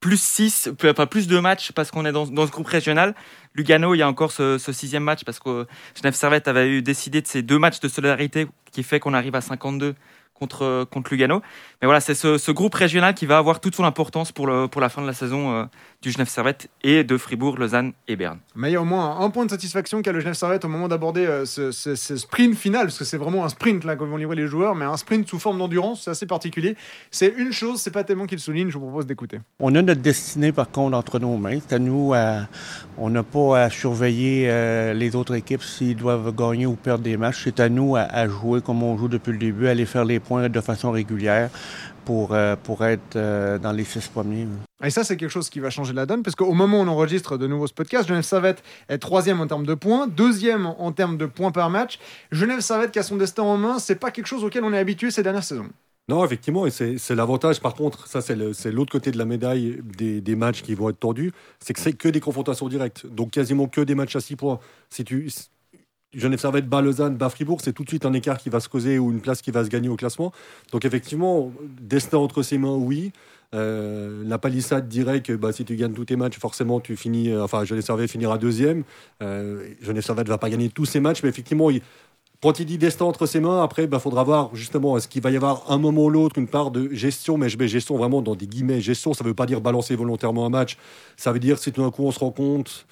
plus 0.00 0.18
6, 0.18 0.70
enfin 0.82 1.04
plus 1.04 1.26
de 1.26 1.38
matchs 1.38 1.72
parce 1.72 1.90
qu'on 1.90 2.06
est 2.06 2.12
dans, 2.12 2.24
ce 2.24 2.50
groupe 2.50 2.66
régional. 2.66 3.14
Lugano, 3.54 3.94
il 3.94 3.98
y 3.98 4.02
a 4.02 4.08
encore 4.08 4.32
ce, 4.32 4.56
sixième 4.56 5.02
match 5.02 5.24
parce 5.24 5.38
que 5.38 5.66
Genève 5.94 6.14
Servette 6.14 6.48
avait 6.48 6.66
eu 6.66 6.80
décidé 6.80 7.20
de 7.20 7.26
ces 7.26 7.42
deux 7.42 7.58
matchs 7.58 7.80
de 7.80 7.88
solidarité 7.88 8.46
qui 8.70 8.82
fait 8.82 9.00
qu'on 9.00 9.12
arrive 9.12 9.34
à 9.34 9.42
52 9.42 9.96
contre, 10.32 10.84
contre 10.90 11.10
Lugano. 11.10 11.42
Mais 11.82 11.86
voilà, 11.86 12.00
c'est 12.00 12.14
ce, 12.14 12.50
groupe 12.50 12.74
régional 12.74 13.12
qui 13.12 13.26
va 13.26 13.36
avoir 13.36 13.60
toute 13.60 13.76
son 13.76 13.84
importance 13.84 14.32
pour, 14.32 14.50
pour 14.70 14.80
la 14.80 14.88
fin 14.88 15.02
de 15.02 15.06
la 15.06 15.12
saison 15.12 15.54
euh, 15.54 15.64
du 16.02 16.10
Genève 16.10 16.28
Servette 16.28 16.68
et 16.82 17.04
de 17.04 17.16
Fribourg, 17.16 17.56
Lausanne 17.56 17.92
et 18.08 18.16
Berne. 18.16 18.38
Mais 18.56 18.70
il 18.70 18.72
y 18.72 18.76
a 18.76 18.82
au 18.82 18.84
moins 18.84 19.20
un 19.20 19.30
point 19.30 19.46
de 19.46 19.50
satisfaction 19.50 20.02
qu'a 20.02 20.10
le 20.10 20.18
Genève 20.18 20.34
Servette 20.34 20.64
au 20.64 20.68
moment 20.68 20.88
d'aborder 20.88 21.24
euh, 21.24 21.44
ce, 21.44 21.94
sprint 21.94 22.56
final, 22.56 22.86
parce 22.86 22.98
que 22.98 23.04
c'est 23.04 23.16
vraiment 23.16 23.44
un 23.44 23.48
sprint 23.48 23.84
là, 23.84 23.94
comme 23.94 24.10
vont 24.10 24.16
livrer 24.16 24.34
les 24.34 24.48
joueurs, 24.48 24.74
mais 24.74 24.84
un 24.84 24.96
sprint 24.96 25.28
sous 25.28 25.38
forme 25.38 25.58
d'endurance, 25.58 26.02
c'est 26.02 26.10
assez 26.10 26.26
particulier. 26.26 26.76
C'est 27.12 27.32
une 27.38 27.52
chose, 27.52 27.80
c'est 27.80 27.92
pas 27.92 28.02
tellement 28.02 28.26
qu'il 28.26 28.40
souligne, 28.40 28.68
je 28.68 28.78
vous 28.78 28.86
propose 28.86 29.06
d'écouter. 29.06 29.38
On 29.60 29.74
a 29.76 29.82
notre 29.82 30.00
destinée 30.00 30.50
par 30.50 30.70
contre 30.70 30.96
entre 30.96 31.20
nos 31.20 31.36
mains. 31.36 31.58
C'est 31.66 31.76
à 31.76 31.78
nous, 31.78 32.12
à, 32.14 32.48
on 32.98 33.08
n'a 33.08 33.22
pas 33.22 33.62
à 33.62 33.70
surveiller 33.70 34.50
euh, 34.50 34.94
les 34.94 35.14
autres 35.14 35.34
équipes 35.34 35.62
s'ils 35.62 35.96
doivent 35.96 36.34
gagner 36.34 36.66
ou 36.66 36.74
perdre 36.74 37.04
des 37.04 37.16
matchs. 37.16 37.42
C'est 37.44 37.60
à 37.60 37.68
nous 37.68 37.94
à, 37.96 38.28
jouer 38.28 38.60
comme 38.60 38.82
on 38.82 38.98
joue 38.98 39.08
depuis 39.08 39.32
le 39.32 39.38
début, 39.38 39.68
à 39.68 39.70
aller 39.70 39.86
faire 39.86 40.04
les 40.04 40.18
points 40.18 40.48
de 40.48 40.60
façon 40.60 40.90
régulière 40.90 41.50
pour, 42.04 42.34
euh, 42.34 42.56
pour 42.62 42.84
être 42.84 43.16
euh, 43.16 43.58
dans 43.58 43.72
les 43.72 43.84
six 43.84 44.06
premiers. 44.08 44.46
Et 44.82 44.90
ça, 44.90 45.04
c'est 45.04 45.16
quelque 45.16 45.30
chose 45.30 45.48
qui 45.48 45.60
va 45.60 45.70
changer 45.70 45.92
la 45.92 46.06
donne, 46.06 46.22
parce 46.22 46.34
qu'au 46.34 46.52
moment 46.52 46.80
où 46.80 46.82
on 46.82 46.88
enregistre 46.88 47.38
de 47.38 47.46
nouveaux 47.46 47.68
podcasts, 47.68 48.08
Genève 48.08 48.22
Servette 48.22 48.62
est 48.88 48.98
troisième 48.98 49.40
en 49.40 49.46
termes 49.46 49.66
de 49.66 49.74
points, 49.74 50.06
deuxième 50.06 50.66
en 50.66 50.92
termes 50.92 51.16
de 51.16 51.26
points 51.26 51.52
par 51.52 51.70
match. 51.70 51.98
Genève 52.30 52.60
Servette 52.60 52.90
qui 52.90 52.98
a 52.98 53.02
son 53.02 53.16
destin 53.16 53.42
en 53.42 53.56
main, 53.56 53.78
c'est 53.78 53.96
pas 53.96 54.10
quelque 54.10 54.26
chose 54.26 54.44
auquel 54.44 54.64
on 54.64 54.72
est 54.72 54.78
habitué 54.78 55.10
ces 55.10 55.22
dernières 55.22 55.44
saisons. 55.44 55.68
Non, 56.08 56.24
effectivement, 56.24 56.66
et 56.66 56.70
c'est 56.70 57.14
l'avantage. 57.14 57.60
Par 57.60 57.74
contre, 57.74 58.08
ça, 58.08 58.20
c'est 58.20 58.72
l'autre 58.72 58.90
côté 58.90 59.12
de 59.12 59.18
la 59.18 59.24
médaille 59.24 59.80
des, 59.82 60.20
des, 60.20 60.34
matchs 60.34 60.62
qui 60.62 60.74
vont 60.74 60.90
être 60.90 60.98
tordus, 60.98 61.30
c'est 61.60 61.74
que 61.74 61.80
c'est 61.80 61.92
que 61.92 62.08
des 62.08 62.18
confrontations 62.18 62.68
directes. 62.68 63.06
Donc, 63.06 63.30
quasiment 63.30 63.68
que 63.68 63.80
des 63.80 63.94
matchs 63.94 64.16
à 64.16 64.20
six 64.20 64.34
points. 64.34 64.58
Si 64.90 65.04
tu, 65.04 65.30
Genève 66.14 66.38
Servette 66.38 66.68
bat 66.68 66.82
Lausanne, 66.82 67.16
bat 67.16 67.30
Fribourg, 67.30 67.60
c'est 67.62 67.72
tout 67.72 67.84
de 67.84 67.88
suite 67.88 68.04
un 68.04 68.12
écart 68.12 68.38
qui 68.38 68.50
va 68.50 68.60
se 68.60 68.68
causer 68.68 68.98
ou 68.98 69.10
une 69.10 69.20
place 69.20 69.40
qui 69.40 69.50
va 69.50 69.64
se 69.64 69.70
gagner 69.70 69.88
au 69.88 69.96
classement. 69.96 70.32
Donc 70.70 70.84
effectivement, 70.84 71.52
destin 71.80 72.18
entre 72.18 72.42
ses 72.42 72.58
mains, 72.58 72.74
oui. 72.74 73.12
Euh, 73.54 74.22
la 74.26 74.38
palissade 74.38 74.88
dirait 74.88 75.20
que 75.20 75.34
bah, 75.34 75.52
si 75.52 75.64
tu 75.64 75.76
gagnes 75.76 75.92
tous 75.92 76.06
tes 76.06 76.16
matchs, 76.16 76.38
forcément 76.38 76.80
tu 76.80 76.96
finis. 76.96 77.30
Euh, 77.30 77.44
enfin, 77.44 77.64
Genève 77.64 77.84
Servette 77.84 78.10
finira 78.10 78.38
deuxième. 78.38 78.84
Euh, 79.22 79.68
Genève 79.82 80.02
Servette 80.02 80.26
ne 80.26 80.32
va 80.32 80.38
pas 80.38 80.50
gagner 80.50 80.70
tous 80.70 80.86
ses 80.86 81.00
matchs, 81.00 81.22
mais 81.22 81.28
effectivement, 81.28 81.70
il, 81.70 81.82
quand 82.42 82.58
il 82.58 82.66
dit 82.66 82.76
destin 82.76 83.04
entre 83.04 83.26
ses 83.26 83.38
mains, 83.38 83.62
après, 83.62 83.84
il 83.84 83.88
bah, 83.88 84.00
faudra 84.00 84.24
voir 84.24 84.50
justement, 84.52 84.96
est-ce 84.96 85.06
qu'il 85.06 85.22
va 85.22 85.30
y 85.30 85.36
avoir 85.36 85.70
un 85.70 85.78
moment 85.78 86.04
ou 86.04 86.10
l'autre 86.10 86.38
une 86.38 86.48
part 86.48 86.72
de 86.72 86.92
gestion, 86.92 87.38
mais 87.38 87.48
je 87.48 87.56
mets 87.56 87.68
gestion 87.68 87.96
vraiment 87.96 88.20
dans 88.20 88.34
des 88.34 88.48
guillemets. 88.48 88.80
Gestion, 88.80 89.14
ça 89.14 89.22
ne 89.22 89.28
veut 89.28 89.34
pas 89.34 89.46
dire 89.46 89.60
balancer 89.60 89.94
volontairement 89.94 90.44
un 90.44 90.48
match. 90.48 90.76
Ça 91.16 91.30
veut 91.30 91.38
dire 91.38 91.58
si 91.58 91.70
tout 91.70 91.82
d'un 91.82 91.92
coup 91.92 92.02
on 92.02 92.10
se 92.10 92.18
rend 92.18 92.32
compte, 92.32 92.86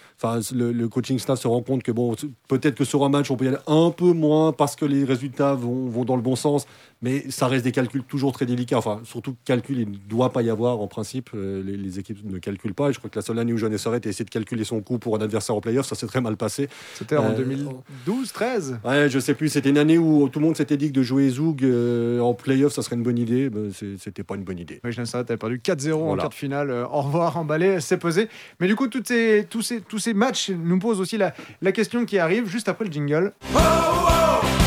le, 0.52 0.86
coaching 0.86 1.18
staff 1.18 1.40
se 1.40 1.48
rend 1.48 1.62
compte 1.62 1.82
que 1.82 1.90
bon, 1.90 2.14
peut-être 2.46 2.76
que 2.76 2.84
sur 2.84 3.04
un 3.04 3.08
match, 3.08 3.28
on 3.32 3.36
peut 3.36 3.46
y 3.46 3.48
aller 3.48 3.56
un 3.66 3.90
peu 3.90 4.12
moins 4.12 4.52
parce 4.52 4.76
que 4.76 4.84
les 4.84 5.02
résultats 5.02 5.54
vont 5.54 6.04
dans 6.04 6.16
le 6.16 6.22
bon 6.22 6.36
sens, 6.36 6.66
mais 7.02 7.30
ça 7.30 7.46
reste 7.46 7.64
des 7.64 7.72
calculs 7.72 8.02
toujours 8.02 8.32
très 8.32 8.46
délicats. 8.46 8.78
Enfin, 8.78 9.00
surtout 9.04 9.36
calcul, 9.44 9.78
il 9.78 9.90
ne 9.90 9.96
doit 9.96 10.32
pas 10.32 10.42
y 10.42 10.50
avoir 10.50 10.80
en 10.80 10.86
principe. 10.86 11.30
Euh, 11.34 11.62
les, 11.62 11.98
équipes 11.98 12.18
ne 12.24 12.38
calculent 12.38 12.74
pas. 12.74 12.90
Et 12.90 12.92
je 12.92 12.98
crois 12.98 13.10
que 13.10 13.18
la 13.18 13.22
seule 13.22 13.38
année 13.38 13.52
où 13.52 13.56
Jeanne 13.56 13.76
Sorette 13.78 14.06
a 14.06 14.10
essayé 14.10 14.24
de 14.24 14.30
calculer 14.30 14.64
son 14.64 14.80
coût 14.80 14.98
pour 14.98 15.16
un 15.16 15.20
adversaire 15.20 15.56
en 15.56 15.60
playoff, 15.60 15.86
ça 15.86 15.94
s'est 15.94 16.06
très 16.06 16.20
mal 16.20 16.36
passé. 16.36 16.68
C'était 16.94 17.16
en 17.16 17.32
2012, 17.32 17.74
euh, 18.08 18.32
13 18.32 18.80
Ouais, 18.84 19.08
je 19.08 19.18
sais 19.18 19.34
plus. 19.34 19.48
C'était 19.48 19.70
une 19.70 19.78
année 19.78 19.98
où 19.98 20.28
tout 20.28 20.38
le 20.38 20.46
monde 20.46 20.56
s'était 20.56 20.76
dit 20.76 20.88
que 20.88 20.92
de 20.92 21.02
jouer 21.02 21.28
Zoug 21.30 21.64
euh, 21.64 22.20
en 22.20 22.34
playoff, 22.34 22.72
ça 22.72 22.82
serait 22.82 22.96
une 22.96 23.02
bonne 23.02 23.18
idée. 23.18 23.50
Ben, 23.50 23.70
c'était 23.98 24.22
pas 24.22 24.34
une 24.34 24.44
bonne 24.44 24.58
idée. 24.58 24.80
Oui, 24.84 24.92
Jeanne 24.92 25.06
Sorette 25.06 25.30
avait 25.30 25.38
perdu 25.38 25.58
4-0 25.58 25.92
en 25.94 26.16
quart 26.16 26.28
de 26.28 26.34
finale. 26.34 26.70
au 26.70 27.00
revoir, 27.00 27.36
emballé, 27.36 27.80
c'est 27.80 27.98
posé. 27.98 28.28
Mais 28.60 28.66
du 28.66 28.76
coup, 28.76 28.88
toutes 28.88 29.08
ces, 29.08 29.46
tous, 29.48 29.62
ces, 29.62 29.80
tous 29.80 29.98
ces 29.98 30.14
matchs 30.14 30.50
nous 30.50 30.78
posent 30.78 31.00
aussi 31.00 31.16
la, 31.16 31.34
la 31.62 31.72
question 31.72 32.04
qui 32.04 32.18
arrive 32.18 32.46
juste 32.46 32.68
après 32.68 32.84
le 32.84 32.92
jingle. 32.92 33.32
Oh, 33.54 33.58
oh 33.58 34.59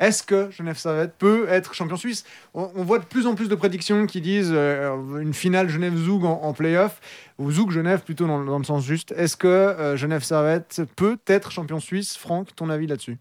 Est-ce 0.00 0.22
que 0.22 0.50
Genève 0.50 0.78
Servette 0.78 1.14
peut 1.18 1.46
être 1.48 1.74
champion 1.74 1.96
suisse? 1.96 2.24
On, 2.54 2.84
voit 2.84 3.00
de 3.00 3.04
plus 3.04 3.26
en 3.26 3.34
plus 3.34 3.48
de 3.48 3.54
prédictions 3.54 4.06
qui 4.06 4.20
disent 4.20 4.52
euh, 4.52 5.20
une 5.20 5.34
finale 5.34 5.68
Genève-Zoug 5.68 6.24
en, 6.24 6.52
playoff, 6.52 7.00
ou 7.38 7.50
Zoug-Genève 7.50 8.02
plutôt 8.02 8.26
dans, 8.26 8.38
le 8.58 8.64
sens 8.64 8.84
juste. 8.84 9.12
Est-ce 9.12 9.36
que 9.36 9.48
euh, 9.48 9.96
Genève 9.96 10.22
Servette 10.22 10.82
peut 10.94 11.18
être 11.26 11.50
champion 11.50 11.80
suisse? 11.80 12.16
Franck, 12.16 12.54
ton 12.54 12.70
avis 12.70 12.86
là-dessus? 12.86 13.16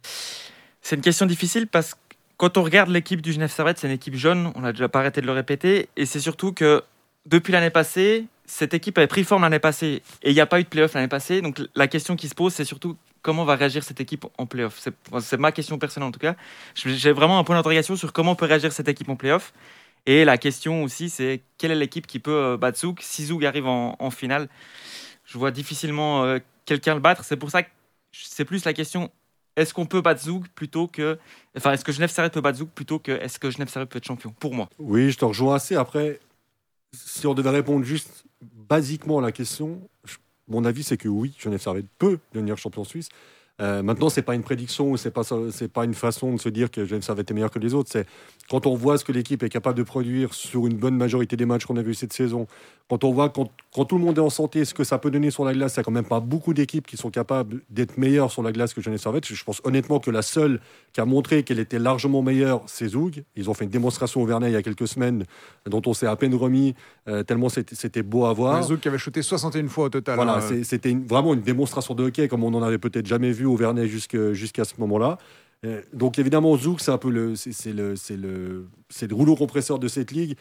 C'est 0.81 0.95
une 0.95 1.01
question 1.01 1.25
difficile 1.25 1.67
parce 1.67 1.95
que 1.95 1.99
quand 2.37 2.57
on 2.57 2.63
regarde 2.63 2.89
l'équipe 2.89 3.21
du 3.21 3.33
Genève 3.33 3.51
Servette, 3.51 3.79
c'est 3.79 3.87
une 3.87 3.93
équipe 3.93 4.15
jeune, 4.15 4.51
on 4.53 4.61
n'a 4.61 4.71
déjà 4.71 4.87
pas 4.87 4.99
arrêté 4.99 5.21
de 5.21 5.25
le 5.25 5.31
répéter, 5.31 5.89
et 5.97 6.05
c'est 6.05 6.19
surtout 6.19 6.53
que 6.53 6.83
depuis 7.25 7.51
l'année 7.51 7.71
passée, 7.71 8.27
cette 8.45 8.73
équipe 8.73 8.97
avait 8.97 9.07
pris 9.07 9.23
forme 9.23 9.41
l'année 9.41 9.59
passée. 9.59 10.01
Et 10.23 10.29
il 10.29 10.33
n'y 10.33 10.39
a 10.39 10.45
pas 10.45 10.59
eu 10.59 10.63
de 10.63 10.69
playoff 10.69 10.93
l'année 10.93 11.07
passée. 11.07 11.41
Donc 11.41 11.61
la 11.75 11.87
question 11.87 12.15
qui 12.15 12.29
se 12.29 12.35
pose, 12.35 12.53
c'est 12.53 12.63
surtout 12.63 12.95
comment 13.27 13.43
va 13.43 13.57
réagir 13.57 13.83
cette 13.83 13.99
équipe 13.99 14.25
en 14.37 14.45
playoff 14.45 14.79
C'est 15.19 15.37
ma 15.37 15.51
question 15.51 15.77
personnelle 15.77 16.07
en 16.07 16.13
tout 16.13 16.19
cas. 16.19 16.37
J'ai 16.75 17.11
vraiment 17.11 17.37
un 17.39 17.43
point 17.43 17.57
d'interrogation 17.57 17.97
sur 17.97 18.13
comment 18.13 18.35
peut 18.35 18.45
réagir 18.45 18.71
cette 18.71 18.87
équipe 18.87 19.09
en 19.09 19.17
playoff. 19.17 19.51
Et 20.05 20.23
la 20.23 20.37
question 20.37 20.81
aussi, 20.81 21.09
c'est 21.09 21.41
quelle 21.57 21.71
est 21.71 21.75
l'équipe 21.75 22.07
qui 22.07 22.19
peut 22.19 22.31
euh, 22.31 22.55
battre 22.55 22.79
Zouk 22.79 22.99
Si 23.01 23.25
Zouk 23.25 23.43
arrive 23.43 23.67
en, 23.67 24.09
finale, 24.11 24.47
je 25.25 25.37
vois 25.37 25.51
difficilement 25.51 26.23
euh, 26.23 26.39
quelqu'un 26.63 26.93
le 26.93 27.01
battre. 27.01 27.25
C'est 27.25 27.35
pour 27.35 27.51
ça 27.51 27.63
que 27.63 27.69
c'est 28.13 28.45
plus 28.45 28.63
la 28.63 28.71
question 28.71 29.11
est-ce 29.57 29.73
qu'on 29.73 29.85
peut 29.85 29.99
battre 29.99 30.21
Zouk 30.21 30.47
plutôt 30.55 30.87
que. 30.87 31.19
Enfin, 31.57 31.73
est-ce 31.73 31.83
que 31.83 31.91
Genève 31.91 32.11
Servette 32.11 32.33
peut 32.33 32.39
battre 32.39 32.59
Zouk 32.59 32.69
plutôt 32.69 32.97
que 32.97 33.11
est-ce 33.11 33.39
que 33.39 33.51
Genève 33.51 33.67
Servette 33.67 33.89
peut 33.89 33.97
être 33.97 34.05
champion 34.05 34.33
Pour 34.39 34.53
moi? 34.53 34.69
Oui, 34.79 35.11
je 35.11 35.17
te 35.17 35.25
rejoins 35.25 35.55
assez. 35.55 35.75
Après, 35.75 36.21
si 36.93 37.27
on 37.27 37.33
devait 37.33 37.49
répondre 37.49 37.83
juste 37.83 38.23
basiquement 38.41 39.19
à 39.19 39.21
la 39.21 39.33
question, 39.33 39.81
mon 40.47 40.65
avis, 40.65 40.83
c'est 40.83 40.97
que 40.97 41.07
oui, 41.07 41.35
Genève 41.37 41.61
Servette 41.61 41.87
peut 41.97 42.19
devenir 42.33 42.57
champion 42.57 42.83
suisse. 42.83 43.09
Euh, 43.59 43.81
maintenant, 43.81 44.09
c'est 44.09 44.21
pas 44.21 44.35
une 44.35 44.43
prédiction 44.43 44.91
ou 44.91 44.97
c'est 44.97 45.09
pas 45.09 45.23
c'est 45.51 45.71
pas 45.71 45.85
une 45.85 45.95
façon 45.95 46.33
de 46.33 46.39
se 46.39 46.49
dire 46.49 46.69
que 46.69 46.85
Genève 46.85 47.01
Servette 47.01 47.31
est 47.31 47.33
meilleur 47.33 47.49
que 47.49 47.59
les 47.59 47.73
autres. 47.73 47.89
C'est 47.91 48.05
quand 48.49 48.67
on 48.67 48.75
voit 48.75 48.97
ce 48.97 49.05
que 49.05 49.11
l'équipe 49.11 49.41
est 49.41 49.49
capable 49.49 49.77
de 49.77 49.83
produire 49.83 50.33
sur 50.33 50.67
une 50.67 50.77
bonne 50.77 50.95
majorité 50.95 51.35
des 51.35 51.45
matchs 51.45 51.65
qu'on 51.65 51.77
a 51.77 51.81
vu 51.81 51.95
cette 51.95 52.13
saison, 52.13 52.47
quand 52.89 53.03
on 53.03 53.11
voit 53.11 53.29
quand, 53.29 53.51
quand, 53.73 53.85
tout 53.85 53.97
le 53.97 54.03
monde 54.03 54.17
est 54.17 54.21
en 54.21 54.29
santé, 54.29 54.63
ce 54.63 54.73
que 54.73 54.83
ça 54.83 54.97
peut 54.97 55.11
donner 55.11 55.31
sur 55.31 55.43
la 55.43 55.53
glace, 55.53 55.75
il 55.75 55.79
n'y 55.79 55.81
a 55.81 55.83
quand 55.83 55.91
même 55.91 56.05
pas 56.05 56.19
beaucoup 56.19 56.53
d'équipes 56.53 56.87
qui 56.87 56.97
sont 56.97 57.09
capables 57.09 57.61
d'être 57.69 57.97
meilleures 57.97 58.31
sur 58.31 58.43
la 58.43 58.51
glace 58.51 58.73
que 58.73 58.81
Genève 58.81 58.99
Servette. 58.99 59.25
Je 59.25 59.43
pense 59.43 59.59
honnêtement 59.63 59.99
que 59.99 60.11
la 60.11 60.21
seule 60.21 60.61
qui 60.93 61.01
a 61.01 61.05
montré 61.05 61.43
qu'elle 61.43 61.59
était 61.59 61.79
largement 61.79 62.21
meilleure, 62.21 62.61
c'est 62.67 62.89
Zoug. 62.89 63.23
Ils 63.35 63.49
ont 63.49 63.53
fait 63.53 63.65
une 63.65 63.71
démonstration 63.71 64.21
au 64.21 64.25
Vernet 64.25 64.49
il 64.49 64.53
y 64.53 64.57
a 64.57 64.63
quelques 64.63 64.87
semaines, 64.87 65.25
dont 65.65 65.81
on 65.85 65.93
s'est 65.93 66.07
à 66.07 66.15
peine 66.15 66.35
remis, 66.35 66.75
euh, 67.07 67.23
tellement 67.23 67.49
c'était 67.49 68.03
beau 68.03 68.25
à 68.25 68.33
voir. 68.33 68.63
Zoug 68.63 68.79
qui 68.79 68.87
avait 68.87 68.97
shooté 68.97 69.21
61 69.21 69.67
fois 69.67 69.85
au 69.85 69.89
total. 69.89 70.15
Voilà, 70.15 70.37
hein. 70.37 70.63
c'était 70.63 70.93
vraiment 70.93 71.33
une 71.33 71.41
démonstration 71.41 71.95
de 71.95 72.03
hockey 72.03 72.27
comme 72.27 72.43
on 72.43 72.51
n'en 72.51 72.61
avait 72.61 72.77
peut-être 72.77 73.07
jamais 73.07 73.31
vu 73.31 73.46
au 73.47 73.55
Vernet 73.55 73.87
jusqu'à 73.87 74.65
ce 74.65 74.73
moment-là. 74.79 75.17
Euh, 75.65 75.81
donc 75.93 76.19
évidemment, 76.19 76.55
Zouk, 76.55 76.81
c'est 76.81 76.91
un 76.91 76.97
peu 76.97 77.09
le, 77.09 77.35
c'est 77.35 77.73
le, 77.73 77.95
c'est 77.95 78.17
le, 78.17 78.67
c'est 78.89 79.07
le 79.07 79.15
rouleau 79.15 79.35
compresseur 79.35 79.79
de 79.79 79.87
cette 79.87 80.11
ligue. 80.11 80.35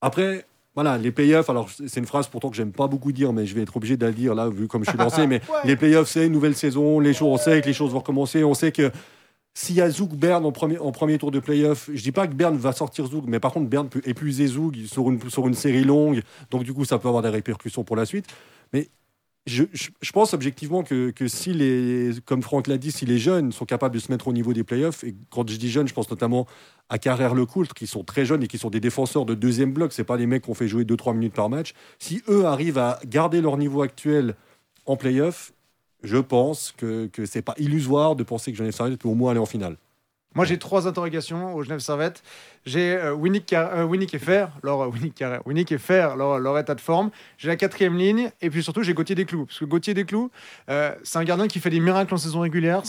Après, 0.00 0.46
voilà, 0.74 0.96
les 0.96 1.10
playoffs, 1.10 1.50
alors 1.50 1.68
c'est 1.70 2.00
une 2.00 2.06
phrase 2.06 2.28
pourtant 2.28 2.50
que 2.50 2.56
j'aime 2.56 2.72
pas 2.72 2.86
beaucoup 2.86 3.12
dire, 3.12 3.32
mais 3.32 3.46
je 3.46 3.54
vais 3.54 3.62
être 3.62 3.76
obligé 3.76 3.96
de 3.96 4.06
la 4.06 4.12
dire 4.12 4.34
là, 4.34 4.48
vu 4.48 4.68
comme 4.68 4.84
je 4.84 4.90
suis 4.90 4.98
lancé. 4.98 5.26
mais 5.28 5.40
les 5.64 5.76
playoffs, 5.76 6.08
c'est 6.08 6.26
une 6.26 6.32
nouvelle 6.32 6.54
saison, 6.54 7.00
les 7.00 7.12
choses, 7.12 7.28
on 7.28 7.36
sait 7.36 7.60
que 7.60 7.66
les 7.66 7.72
choses 7.72 7.92
vont 7.92 7.98
recommencer, 7.98 8.44
on 8.44 8.54
sait 8.54 8.72
que 8.72 8.90
s'il 9.54 9.74
y 9.74 9.80
a 9.80 9.90
Zouk 9.90 10.10
Berne 10.10 10.46
en 10.46 10.52
premier, 10.52 10.78
en 10.78 10.92
premier 10.92 11.18
tour 11.18 11.32
de 11.32 11.40
playoff, 11.40 11.90
je 11.92 12.00
dis 12.00 12.12
pas 12.12 12.28
que 12.28 12.32
Berne 12.32 12.56
va 12.56 12.72
sortir 12.72 13.06
Zouk, 13.06 13.24
mais 13.26 13.40
par 13.40 13.52
contre 13.52 13.68
Berne 13.68 13.88
peut 13.88 14.02
épuiser 14.04 14.46
Zouk 14.46 14.76
sur 14.86 15.10
une, 15.10 15.28
sur 15.28 15.48
une 15.48 15.54
série 15.54 15.82
longue, 15.82 16.22
donc 16.52 16.62
du 16.62 16.72
coup 16.72 16.84
ça 16.84 16.98
peut 16.98 17.08
avoir 17.08 17.24
des 17.24 17.28
répercussions 17.28 17.82
pour 17.82 17.96
la 17.96 18.06
suite. 18.06 18.26
Mais 18.72 18.88
je, 19.48 20.12
pense 20.12 20.34
objectivement 20.34 20.82
que, 20.82 21.12
si 21.26 21.52
les, 21.52 22.12
comme 22.24 22.42
Franck 22.42 22.66
l'a 22.66 22.78
dit, 22.78 22.92
si 22.92 23.06
les 23.06 23.18
jeunes 23.18 23.52
sont 23.52 23.64
capables 23.64 23.94
de 23.94 24.00
se 24.00 24.12
mettre 24.12 24.28
au 24.28 24.32
niveau 24.32 24.52
des 24.52 24.64
playoffs, 24.64 25.04
et 25.04 25.14
quand 25.30 25.48
je 25.48 25.56
dis 25.56 25.70
jeunes, 25.70 25.88
je 25.88 25.94
pense 25.94 26.10
notamment 26.10 26.46
à 26.88 26.98
Carrère 26.98 27.34
Lecoultre, 27.34 27.74
qui 27.74 27.86
sont 27.86 28.04
très 28.04 28.24
jeunes 28.24 28.42
et 28.42 28.46
qui 28.46 28.58
sont 28.58 28.70
des 28.70 28.80
défenseurs 28.80 29.24
de 29.24 29.34
deuxième 29.34 29.72
bloc, 29.72 29.92
c'est 29.92 30.04
pas 30.04 30.16
des 30.16 30.26
mecs 30.26 30.42
qu'on 30.42 30.54
fait 30.54 30.68
jouer 30.68 30.84
2-3 30.84 31.14
minutes 31.14 31.34
par 31.34 31.48
match. 31.48 31.72
Si 31.98 32.22
eux 32.28 32.46
arrivent 32.46 32.78
à 32.78 33.00
garder 33.06 33.40
leur 33.40 33.56
niveau 33.56 33.82
actuel 33.82 34.34
en 34.86 34.96
playoff, 34.96 35.52
je 36.02 36.18
pense 36.18 36.72
que, 36.76 37.06
que 37.06 37.26
c'est 37.26 37.42
pas 37.42 37.54
illusoire 37.58 38.16
de 38.16 38.22
penser 38.22 38.52
que 38.52 38.58
Genève 38.58 38.72
Servette 38.72 39.00
peut 39.00 39.08
au 39.08 39.14
moins 39.14 39.32
aller 39.32 39.40
en 39.40 39.46
finale. 39.46 39.76
Moi, 40.34 40.44
j'ai 40.44 40.58
trois 40.58 40.86
interrogations 40.86 41.54
au 41.54 41.62
Genève 41.62 41.78
Servette. 41.80 42.22
J'ai 42.66 42.92
euh, 42.92 43.14
Winnick, 43.14 43.52
et 43.52 44.18
Fer, 44.18 44.50
leur, 44.62 44.82
euh, 44.82 44.86
Winnick, 44.88 45.24
Winnick 45.46 45.72
et 45.72 45.78
Fer, 45.78 46.16
leur, 46.16 46.38
leur, 46.38 46.58
état 46.58 46.74
de 46.74 46.80
forme. 46.80 47.10
J'ai 47.38 47.48
la 47.48 47.56
quatrième 47.56 47.96
ligne. 47.96 48.30
Et 48.40 48.50
puis 48.50 48.62
surtout, 48.62 48.82
j'ai 48.82 48.94
Gauthier 48.94 49.14
Desclous. 49.14 49.46
Parce 49.46 49.58
que 49.58 49.64
Gauthier 49.64 49.94
Desclous, 49.94 50.30
euh, 50.68 50.94
c'est 51.02 51.18
un 51.18 51.24
gardien 51.24 51.48
qui 51.48 51.60
fait 51.60 51.70
des 51.70 51.80
miracles 51.80 52.12
en 52.12 52.18
saison 52.18 52.40
régulière. 52.40 52.82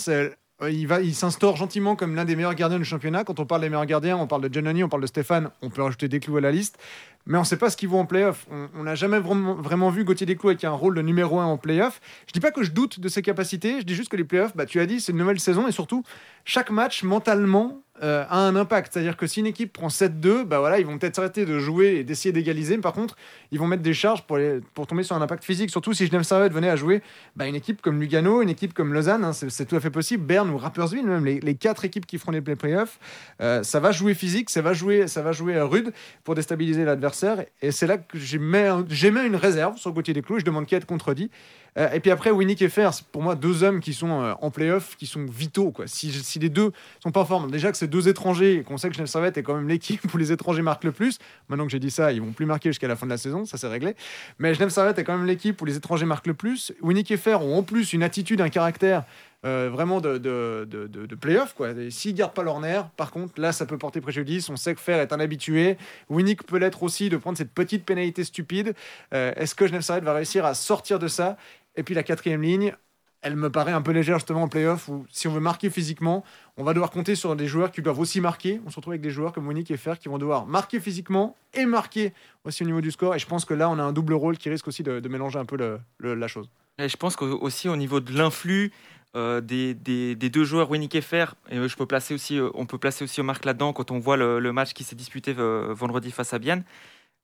Euh, 0.62 0.72
il 0.72 1.16
s'instaure 1.16 1.56
gentiment 1.56 1.96
comme 1.96 2.16
l'un 2.16 2.26
des 2.26 2.36
meilleurs 2.36 2.56
gardiens 2.56 2.80
du 2.80 2.86
championnat. 2.86 3.24
Quand 3.24 3.40
on 3.40 3.46
parle 3.46 3.62
des 3.62 3.70
meilleurs 3.70 3.86
gardiens, 3.86 4.18
on 4.18 4.28
parle 4.28 4.42
de 4.42 4.54
Giannoni, 4.54 4.84
on 4.84 4.90
parle 4.90 5.02
de 5.02 5.08
Stéphane, 5.08 5.50
on 5.62 5.70
peut 5.70 5.82
rajouter 5.82 6.08
des 6.08 6.20
clous 6.20 6.38
à 6.38 6.42
la 6.42 6.52
liste. 6.52 6.78
Mais 7.26 7.38
on 7.38 7.42
ne 7.42 7.46
sait 7.46 7.58
pas 7.58 7.70
ce 7.70 7.78
qu'ils 7.78 7.90
vont 7.90 8.00
en 8.00 8.06
playoff. 8.06 8.48
On 8.76 8.84
n'a 8.84 8.96
jamais 8.96 9.20
vraiment, 9.20 9.56
vraiment, 9.56 9.90
vu 9.90 10.04
Gauthier 10.04 10.26
Desclous 10.26 10.50
avec 10.50 10.64
un 10.64 10.72
rôle 10.72 10.96
de 10.96 11.02
numéro 11.02 11.40
1 11.40 11.46
en 11.46 11.58
playoff. 11.58 12.02
Je 12.28 12.34
dis 12.34 12.40
pas 12.40 12.52
que 12.52 12.64
je 12.64 12.72
doute 12.72 13.00
de 13.00 13.08
ses 13.08 13.22
capacités, 13.22 13.82
je 13.82 13.86
dis 13.86 13.94
juste 13.94 14.10
que 14.10 14.18
les 14.18 14.24
playoffs, 14.24 14.56
bah, 14.56 14.66
tu 14.66 14.80
as 14.80 14.86
dit, 14.86 15.00
c'est 15.00 15.12
une 15.12 15.20
nouvelle 15.20 15.40
saison 15.40 15.68
et 15.68 15.72
surtout, 15.72 16.04
chaque 16.46 16.72
match, 16.72 17.04
mentalement, 17.04 17.84
euh, 18.02 18.24
a 18.30 18.40
un 18.40 18.56
impact. 18.56 18.94
C'est-à-dire 18.94 19.18
que 19.18 19.28
si 19.28 19.42
une 19.42 19.46
équipe 19.46 19.74
prend 19.74 19.90
7-2, 19.90 20.46
bah 20.46 20.60
voilà, 20.60 20.80
ils 20.80 20.86
vont 20.86 20.98
peut-être 20.98 21.18
s'arrêter 21.18 21.46
de 21.46 21.60
jouer 21.60 21.98
et 21.98 22.04
d'essayer 22.06 22.32
d'égaliser. 22.32 22.78
Mais 22.78 22.82
par 22.82 22.94
contre, 22.94 23.18
ils 23.52 23.60
vont 23.60 23.68
mettre 23.68 23.84
des 23.84 23.94
charges 23.94 24.24
pour, 24.26 24.38
pour 24.74 24.88
tomber 24.88 25.04
sur 25.04 25.18
un 25.18 25.22
impact 25.22 25.44
physique. 25.44 25.70
Surtout 25.70 25.94
si 25.94 26.06
Genève 26.06 26.24
Servette 26.24 26.54
venait 26.54 26.70
à 26.70 26.78
jouer 26.78 27.02
bah, 27.36 27.46
une 27.46 27.56
équipe 27.56 27.82
comme 27.82 28.00
Lugano, 28.00 28.42
une 28.42 28.50
équipe 28.50 28.74
comme 28.74 28.94
Lausanne, 28.94 29.26
hein, 29.26 29.34
c'est 29.34 29.66
tout 29.66 29.76
à 29.76 29.82
fait 29.82 29.90
possible. 29.90 30.24
Berne 30.24 30.50
ou 30.50 30.58
Rapperswil, 30.58 31.04
même 31.06 31.26
les, 31.26 31.42
les 31.42 31.56
quatre 31.56 31.84
équipes 31.84 32.06
qui 32.06 32.18
feront 32.18 32.32
les 32.32 32.42
playoffs, 32.42 33.00
euh, 33.42 33.64
ça 33.64 33.82
va 33.82 33.92
jouer 33.92 34.14
physique, 34.14 34.50
ça 34.50 34.62
va 34.62 34.72
jouer, 34.72 35.08
ça 35.08 35.22
va 35.22 35.34
jouer 35.34 35.60
rude 35.60 35.92
pour 36.24 36.36
déstabiliser 36.36 36.86
l'adversaire. 36.86 37.09
Et 37.62 37.72
c'est 37.72 37.88
là 37.88 37.98
que 37.98 38.18
j'ai 38.18 38.40
mis, 38.40 39.26
une 39.26 39.36
réserve 39.36 39.78
sur 39.78 39.92
Gauthier 39.92 40.14
Desclous. 40.14 40.40
Je 40.40 40.46
demande 40.46 40.66
qui 40.66 40.76
être 40.76 40.86
contredit. 40.86 41.30
Euh, 41.78 41.90
et 41.92 42.00
puis 42.00 42.12
après, 42.12 42.32
Winnick 42.32 42.62
et 42.62 42.70
Fer, 42.70 42.92
pour 43.12 43.22
moi 43.22 43.36
deux 43.36 43.64
hommes 43.64 43.80
qui 43.80 43.94
sont 43.94 44.22
euh, 44.22 44.34
en 44.42 44.50
playoff, 44.50 44.96
qui 44.98 45.06
sont 45.06 45.26
vitaux. 45.26 45.74
Si, 45.86 46.12
les 46.40 46.50
deux 46.50 46.72
sont 47.02 47.12
pas 47.12 47.26
forts, 47.26 47.48
déjà 47.48 47.72
que 47.72 47.78
c'est 47.78 47.88
deux 47.88 48.08
étrangers, 48.08 48.56
et 48.56 48.64
qu'on 48.64 48.78
sait 48.78 48.90
que 48.90 48.96
Genève 48.96 49.08
Servette 49.08 49.38
est 49.38 49.44
quand 49.44 49.56
même 49.56 49.68
l'équipe 49.68 50.02
où 50.14 50.18
les 50.18 50.32
étrangers 50.32 50.62
marquent 50.62 50.84
le 50.84 50.92
plus. 50.92 51.20
Maintenant 51.48 51.66
que 51.66 51.72
j'ai 51.72 51.80
dit 51.80 51.92
ça, 51.92 52.12
ils 52.12 52.22
vont 52.22 52.32
plus 52.32 52.46
marquer 52.46 52.70
jusqu'à 52.70 52.88
la 52.88 52.96
fin 52.96 53.06
de 53.06 53.12
la 53.12 53.18
saison, 53.18 53.46
ça 53.46 53.58
c'est 53.58 53.68
réglé. 53.68 53.96
Mais 54.40 54.54
Genève 54.54 54.70
Servette 54.70 54.98
est 55.00 55.04
quand 55.04 55.16
même 55.16 55.28
l'équipe 55.28 55.62
où 55.62 55.66
les 55.66 55.78
étrangers 55.78 56.06
marquent 56.06 56.28
le 56.28 56.34
plus. 56.34 56.74
Winnick 56.82 57.12
et 57.12 57.18
Fer 57.18 57.42
ont 57.42 57.58
en 57.58 57.64
plus 57.64 57.94
une 57.94 58.04
attitude, 58.04 58.42
un 58.42 58.50
caractère 58.50 59.04
euh, 59.46 59.70
vraiment 59.72 60.02
de, 60.02 60.18
de, 60.18 60.68
de, 60.70 60.88
de. 60.88 61.90
S'ils 61.90 62.14
ne 62.14 62.18
gardent 62.18 62.34
pas 62.34 62.44
leur 62.44 62.60
nerf, 62.60 62.90
par 62.92 63.12
contre, 63.12 63.40
là, 63.40 63.52
ça 63.52 63.66
peut 63.66 63.78
porter 63.78 64.02
préjudice. 64.02 64.50
On 64.50 64.56
sait 64.56 64.76
que 64.76 64.82
Fer 64.82 65.00
est 65.00 65.14
un 65.14 65.20
habitué. 65.20 65.78
Winnick 66.10 66.46
peut 66.46 66.58
l'être 66.58 66.84
aussi 66.84 67.10
de 67.10 67.18
prendre 67.18 67.38
cette 67.38 67.54
petite 67.54 67.86
pénalité 67.86 68.24
stupide. 68.24 68.74
Est-ce 69.12 69.56
que 69.56 69.68
Genève 69.68 69.82
Servette 69.82 70.04
va 70.04 70.14
réussir 70.14 70.46
à 70.46 70.54
sortir 70.54 71.00
de 71.00 71.08
ça? 71.08 71.38
Et 71.76 71.84
puis 71.84 71.96
la 71.96 72.04
quatrième 72.04 72.42
ligne, 72.42 72.74
elle 73.22 73.36
me 73.36 73.50
paraît 73.50 73.72
un 73.72 73.82
peu 73.82 73.92
légère 73.92 74.18
justement 74.18 74.44
en 74.44 74.48
playoff 74.48 74.88
où 74.88 75.06
si 75.10 75.28
on 75.28 75.34
veut 75.34 75.40
marquer 75.40 75.70
physiquement, 75.70 76.24
on 76.58 76.64
va 76.64 76.74
devoir 76.74 76.90
compter 76.90 77.16
sur 77.16 77.36
des 77.36 77.48
joueurs 77.48 77.72
qui 77.72 77.82
doivent 77.82 78.00
aussi 78.00 78.22
marquer. 78.22 78.62
On 78.66 78.70
se 78.70 78.78
retrouve 78.78 78.94
avec 78.94 79.02
des 79.02 79.12
joueurs 79.12 79.34
comme 79.34 79.46
Monique 79.46 79.72
et 79.72 79.78
Fer 79.78 80.00
qui 80.00 80.08
vont 80.08 80.18
devoir 80.18 80.46
marquer 80.46 80.80
physiquement 80.80 81.36
et 81.54 81.66
marquer 81.66 82.14
aussi 82.46 82.64
au 82.64 82.66
niveau 82.66 82.82
du 82.82 82.92
score. 82.92 83.16
Et 83.16 83.20
je 83.20 83.28
pense 83.28 83.46
que 83.46 83.54
là, 83.54 83.70
on 83.70 83.78
a 83.78 83.84
un 83.84 83.92
double 83.92 84.14
rôle 84.14 84.38
qui 84.38 84.50
risque 84.50 84.68
aussi 84.68 84.84
de, 84.84 85.06
mélanger 85.10 85.40
un 85.40 85.46
peu 85.46 85.58
la 86.00 86.28
chose. 86.28 86.50
Je 86.78 86.96
pense 86.96 87.18
qu'aussi 87.18 87.68
au 87.68 87.76
niveau 87.76 88.00
de 88.00 88.18
l'influx 88.18 88.72
euh, 89.16 89.42
des, 89.42 89.74
deux 90.16 90.44
joueurs, 90.44 90.70
Winnick 90.70 91.02
Fer, 91.02 91.34
et 91.50 91.58
euh, 91.58 91.68
je 91.68 91.76
peux 91.76 91.88
placer 91.88 92.14
aussi, 92.14 92.38
euh, 92.38 92.52
on 92.54 92.68
peut 92.68 92.78
placer 92.78 93.04
aussi 93.04 93.24
Marc 93.24 93.44
là-dedans 93.44 93.74
quand 93.74 93.90
on 93.90 93.98
voit 93.98 94.18
le, 94.18 94.40
match 94.54 94.74
qui 94.74 94.84
s'est 94.84 94.96
disputé 94.96 95.34
vendredi 95.34 96.12
face 96.12 96.34
à 96.34 96.40
Bienne. 96.40 96.64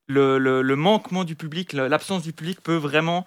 Le, 0.08 0.75
manquement 0.75 1.24
du 1.24 1.36
public, 1.36 1.74
l'absence 1.74 2.24
du 2.24 2.34
public 2.34 2.62
peut 2.62 2.75
vraiment 2.75 3.25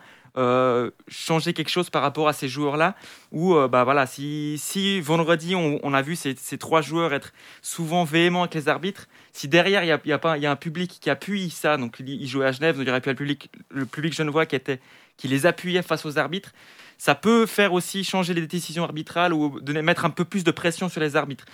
changer 1.09 1.53
quelque 1.53 1.71
chose 1.71 1.91
par 1.91 2.03
rapport 2.03 2.29
à 2.29 2.33
ces 2.33 2.49
joueurs-là. 2.49 2.95
Ou 3.33 3.55
bah 3.69 3.85
voilà, 3.85 4.07
si, 4.07 4.57
si 4.59 5.01
vendredi 5.01 5.55
on, 5.55 5.95
a 5.95 6.03
vu 6.03 6.17
ces, 6.17 6.35
ces, 6.37 6.59
trois 6.59 6.81
joueurs 6.81 7.13
être 7.13 7.33
souvent 7.63 8.05
véhéments 8.05 8.43
avec 8.43 8.55
les 8.55 8.69
arbitres, 8.69 9.09
si 9.39 9.47
derrière 9.47 9.85
il 9.85 9.87
y 9.87 10.13
a, 10.13 10.37
y 10.37 10.47
un 10.47 10.57
public 10.57 10.99
qui 11.01 11.11
appuie 11.11 11.49
ça, 11.51 11.77
donc 11.77 12.01
ils 12.01 12.27
jouaient 12.27 12.47
à 12.47 12.51
Genève, 12.51 12.75
donc 12.75 12.85
il 12.85 12.89
y 12.89 12.91
aurait 12.91 13.01
pu 13.01 13.11
le 13.11 13.15
public, 13.15 13.51
le 13.71 13.87
public 13.87 14.13
genevois 14.13 14.47
qui 14.47 14.57
était 14.57 14.81
qui 15.17 15.29
les 15.29 15.47
appuyait 15.47 15.83
face 15.83 16.05
aux 16.05 16.19
arbitres. 16.19 16.53
Ça 16.97 17.15
peut 17.15 17.47
faire 17.47 17.73
aussi 17.73 18.03
changer 18.03 18.35
les 18.35 18.45
décisions 18.49 18.83
arbitrales 18.83 19.33
ou 19.33 19.61
donner, 19.61 19.81
mettre 19.83 20.05
un 20.05 20.11
peu 20.11 20.25
plus 20.25 20.43
de 20.43 20.51
pression 20.51 20.89
sur 20.89 21.01
les 21.01 21.15
arbitres 21.15 21.45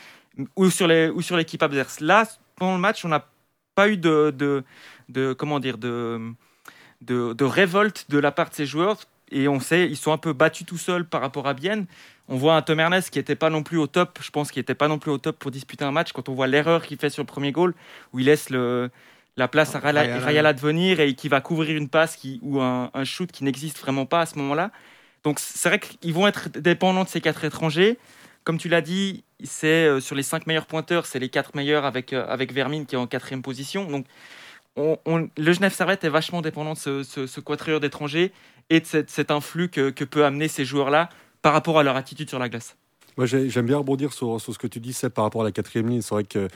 ou 0.57 0.71
sur 0.71 0.87
les 0.87 1.11
ou 1.11 1.21
sur 1.21 1.37
l'équipe 1.37 1.63
adverse. 1.63 2.01
Là, 2.01 2.27
pendant 2.57 2.75
le 2.75 2.81
match, 2.81 3.05
on 3.05 3.09
n'a 3.09 3.27
pas 3.75 3.91
eu 3.91 3.99
de, 3.99 4.33
de, 4.35 4.65
de 5.11 5.35
comment 5.35 5.61
dire 5.61 5.77
de 5.77 6.33
de, 7.03 7.45
révolte 7.45 8.07
de 8.09 8.19
la 8.19 8.33
part 8.33 8.49
de 8.49 8.55
ces 8.55 8.65
joueurs. 8.65 8.97
Et 9.35 9.49
on 9.49 9.59
sait, 9.59 9.87
ils 9.87 9.97
sont 9.97 10.13
un 10.13 10.17
peu 10.17 10.33
battus 10.33 10.65
tout 10.65 10.79
seuls 10.79 11.05
par 11.05 11.21
rapport 11.21 11.49
à 11.49 11.55
Bienne. 11.55 11.87
On 12.29 12.37
voit 12.37 12.55
un 12.55 12.63
Tom 12.63 12.79
Ernest 12.79 13.11
qui 13.11 13.19
n'était 13.19 13.35
pas 13.35 13.51
non 13.51 13.65
plus 13.65 13.79
au 13.79 13.89
top, 13.89 14.21
je 14.23 14.31
pense 14.31 14.53
qu'il 14.53 14.61
n'était 14.61 14.77
pas 14.77 14.87
non 14.87 14.99
plus 14.99 15.11
au 15.11 15.19
top 15.19 15.39
pour 15.39 15.51
disputer 15.51 15.85
un 15.85 15.91
match. 15.91 16.13
Quand 16.13 16.29
on 16.29 16.35
voit 16.35 16.47
l'erreur 16.47 16.87
qu'il 16.87 16.97
fait 16.99 17.11
sur 17.11 17.23
le 17.23 17.27
premier 17.27 17.51
goal, 17.51 17.75
où 18.13 18.21
il 18.21 18.27
laisse 18.27 18.49
le, 18.49 18.91
la 19.37 19.49
place 19.49 19.75
à 19.75 19.81
Rayala, 19.81 20.53
de 20.53 20.61
venir 20.61 21.01
et 21.01 21.15
qui 21.15 21.29
va 21.29 21.41
couvrir 21.41 21.77
une 21.77 21.89
passe 21.89 22.15
qui, 22.15 22.39
ou 22.43 22.61
un, 22.61 22.91
shoot 23.03 23.31
qui 23.31 23.43
n'existe 23.43 23.79
vraiment 23.81 24.07
pas 24.07 24.21
à 24.21 24.27
ce 24.27 24.39
moment-là. 24.39 24.71
Donc 25.25 25.41
c'est 25.41 25.69
vrai 25.69 25.81
qu'ils 25.81 26.15
vont 26.15 26.29
être 26.29 26.49
dépendants 26.51 27.03
de 27.03 27.09
ces 27.09 27.21
quatre 27.21 27.45
étrangers. 27.45 27.99
Comme 28.45 28.59
tu 28.59 28.69
l'as 28.69 28.83
dit, 28.83 29.25
c'est 29.43 29.87
euh, 29.87 30.01
sur 30.01 30.15
les 30.15 30.23
cinq 30.23 30.47
meilleurs 30.47 30.67
pointeurs, 30.67 31.07
c'est 31.07 31.19
les 31.19 31.31
quatre 31.31 31.57
meilleurs 31.57 31.85
avec, 31.85 32.13
euh, 32.13 32.27
avec 32.29 32.53
Vermine 32.53 32.87
qui 32.87 32.95
est 32.95 32.99
en 32.99 33.07
quatrième 33.07 33.43
position. 33.43 33.91
Donc 33.91 34.07
le 34.77 35.53
Genève 35.53 35.73
Servette 35.73 36.05
est 36.05 36.09
vachement 36.09 36.43
dépendant 36.43 36.73
de 36.73 36.79
ce, 36.79 37.03
ce, 37.03 37.79
d'étrangers 37.79 38.33
et 38.71 38.81
de 38.81 38.87
cet, 38.87 39.31
influx 39.31 39.69
que, 39.69 39.91
peut 40.05 40.25
amener 40.25 40.49
ces 40.49 40.65
joueurs-là 40.65 41.09
par 41.43 41.53
rapport 41.53 41.79
à 41.79 41.83
leur 41.83 41.97
attitude 41.97 42.29
sur 42.29 42.39
la 42.39 42.49
glace. 42.49 42.77
Moi, 43.17 43.27
j'aime 43.27 43.67
bien 43.67 43.79
rebondir 43.79 44.13
sur, 44.13 44.41
ce 44.41 44.59
que 44.59 44.67
tu 44.67 44.81
dis, 44.81 44.93
c'est 44.93 45.11
par 45.11 45.25
rapport 45.25 45.43
à 45.43 45.45
la 45.45 45.53
quatrième 45.53 45.89
ligne. 45.89 46.01
C'est 46.01 46.15
vrai 46.15 46.25
que 46.25 46.49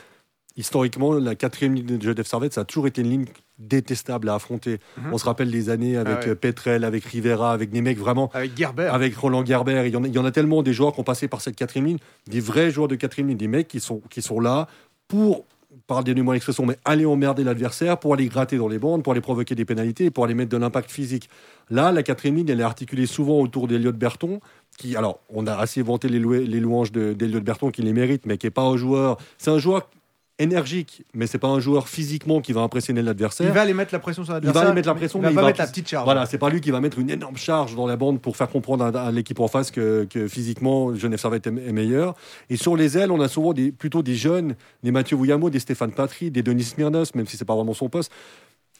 historiquement, 0.57 1.13
la 1.13 1.37
quatrième 1.37 1.75
ligne 1.75 1.99
de 1.99 2.03
Genève 2.03 2.27
Servette, 2.27 2.55
ça 2.55 2.63
a 2.63 2.65
toujours 2.65 2.89
été 2.89 3.03
une 3.03 3.11
ligne 3.11 3.27
détestable 3.59 4.29
à 4.29 4.35
affronter. 4.35 4.81
Mhm. 4.97 5.13
On 5.13 5.19
se 5.19 5.25
rappelle 5.25 5.51
des 5.53 5.71
années 5.71 5.97
avec 5.97 6.27
ah 6.27 6.35
Petrel, 6.35 6.83
avec 6.83 7.05
Rivera, 7.05 7.53
avec 7.53 7.71
des 7.71 7.81
mecs 7.81 7.99
vraiment. 7.99 8.31
Avec 8.35 8.57
Gerber. 8.57 8.89
Avec 8.91 9.15
Roland 9.17 9.45
Gerber. 9.45 9.85
Il 9.87 9.93
y, 9.93 9.97
en 9.97 10.03
a, 10.03 10.09
il 10.09 10.15
y 10.15 10.19
en 10.19 10.25
a 10.25 10.33
tellement 10.33 10.63
des 10.63 10.73
joueurs 10.73 10.95
qui 10.95 11.01
ont 11.01 11.05
passé 11.05 11.29
par 11.29 11.41
cette 11.41 11.55
quatrième 11.55 11.87
ligne, 11.87 11.99
des 12.27 12.41
vrais 12.41 12.73
joueurs 12.73 12.89
de 12.89 12.97
quatrième 12.97 13.29
ligne, 13.29 13.39
des 13.39 13.47
mecs 13.47 13.69
qui 13.69 13.79
sont, 13.79 14.01
qui 14.11 14.21
sont 14.21 14.41
là 14.41 14.67
pour 15.07 15.47
par 15.87 16.05
des 16.05 16.15
numéros 16.15 16.35
d'expression, 16.35 16.67
mais 16.67 16.79
aller 16.85 17.07
emmerder 17.07 17.45
l'adversaire 17.45 17.99
pour 17.99 18.15
aller 18.15 18.27
gratter 18.27 18.57
dans 18.57 18.69
les 18.69 18.79
bandes, 18.79 19.03
pour 19.03 19.13
aller 19.13 19.21
provoquer 19.21 19.55
des 19.55 19.65
pénalités, 19.65 20.11
pour 20.11 20.25
aller 20.25 20.35
mettre 20.35 20.51
de 20.51 20.57
l'impact 20.57 20.91
physique. 20.91 21.29
Là, 21.71 21.93
la 21.93 22.03
quatrième 22.03 22.37
ligne, 22.37 22.49
elle 22.49 22.61
est 22.61 22.65
articulée 22.65 23.07
souvent 23.07 23.41
autour 23.41 23.69
d'Eliott 23.69 23.97
Berton, 23.97 24.41
qui, 24.79 24.97
alors, 24.97 25.21
on 25.29 25.47
a 25.47 25.55
assez 25.55 25.83
vanté 25.83 26.09
les, 26.09 26.19
louanges 26.19 26.93
d'Eliott 26.93 27.43
Berton, 27.43 27.71
qui 27.71 27.83
les 27.83 27.93
mérite, 27.93 28.27
mais 28.27 28.39
qui 28.39 28.47
n'est 28.47 28.51
pas 28.51 28.63
un 28.63 28.77
joueur. 28.77 29.19
C'est 29.39 29.51
un 29.51 29.59
joueur 29.59 29.89
énergique, 30.39 31.05
mais 31.15 31.27
c'est 31.27 31.39
pas 31.39 31.49
un 31.49 31.61
joueur 31.61 31.89
physiquement 31.89 32.41
qui 32.41 32.53
va 32.53 32.61
impressionner 32.61 33.03
l'adversaire. 33.03 33.47
Il 33.47 33.53
va 33.53 33.63
aller 33.63 33.75
mettre 33.75 33.93
la 33.93 33.99
pression 33.99 34.25
sur 34.25 34.33
l'adversaire. 34.33 34.63
Il 34.63 34.65
va 34.65 34.71
aller 34.71 34.75
mettre 34.75 34.89
la 34.89 34.95
pression, 34.95 35.19
il 35.19 35.23
va 35.23 35.31
mais 35.31 35.35
pas 35.35 35.47
mettre 35.47 35.59
la 35.59 35.67
petite 35.67 35.89
charge. 35.89 36.05
Voilà, 36.05 36.27
c'est 36.27 36.39
pas 36.39 36.49
lui 36.49 36.61
qui 36.61 36.71
va 36.71 36.81
mettre 36.81 36.99
une 36.99 37.11
énorme 37.11 37.37
charge 37.37 37.75
dans 37.75 37.87
la 37.87 37.97
bande 37.97 38.21
pour 38.21 38.37
faire 38.37 38.49
comprendre 38.49 38.85
à, 38.85 39.11
l'équipe 39.11 39.41
en 39.41 39.49
face 39.49 39.71
que, 39.71 40.07
physiquement 40.29 40.95
Genève 40.95 41.19
Servette 41.19 41.47
est, 41.47 41.51
meilleur. 41.51 42.15
Et 42.51 42.57
sur 42.57 42.77
les 42.77 42.97
ailes, 42.97 43.11
on 43.11 43.21
a 43.21 43.29
souvent 43.29 43.53
des, 43.53 43.73
plutôt 43.73 44.03
des 44.03 44.15
jeunes, 44.15 44.55
des 44.83 44.93
Mathieu 44.93 45.17
Vouillamo, 45.17 45.51
des 45.51 45.59
Stéphane 45.59 45.93
Patry, 45.93 46.31
des 46.31 46.43
Denis 46.43 46.65
Smirnos, 46.65 47.15
même 47.15 47.27
si 47.27 47.37
c'est 47.37 47.45
pas 47.45 47.57
vraiment 47.57 47.75
son 47.75 47.89
poste. 47.89 48.13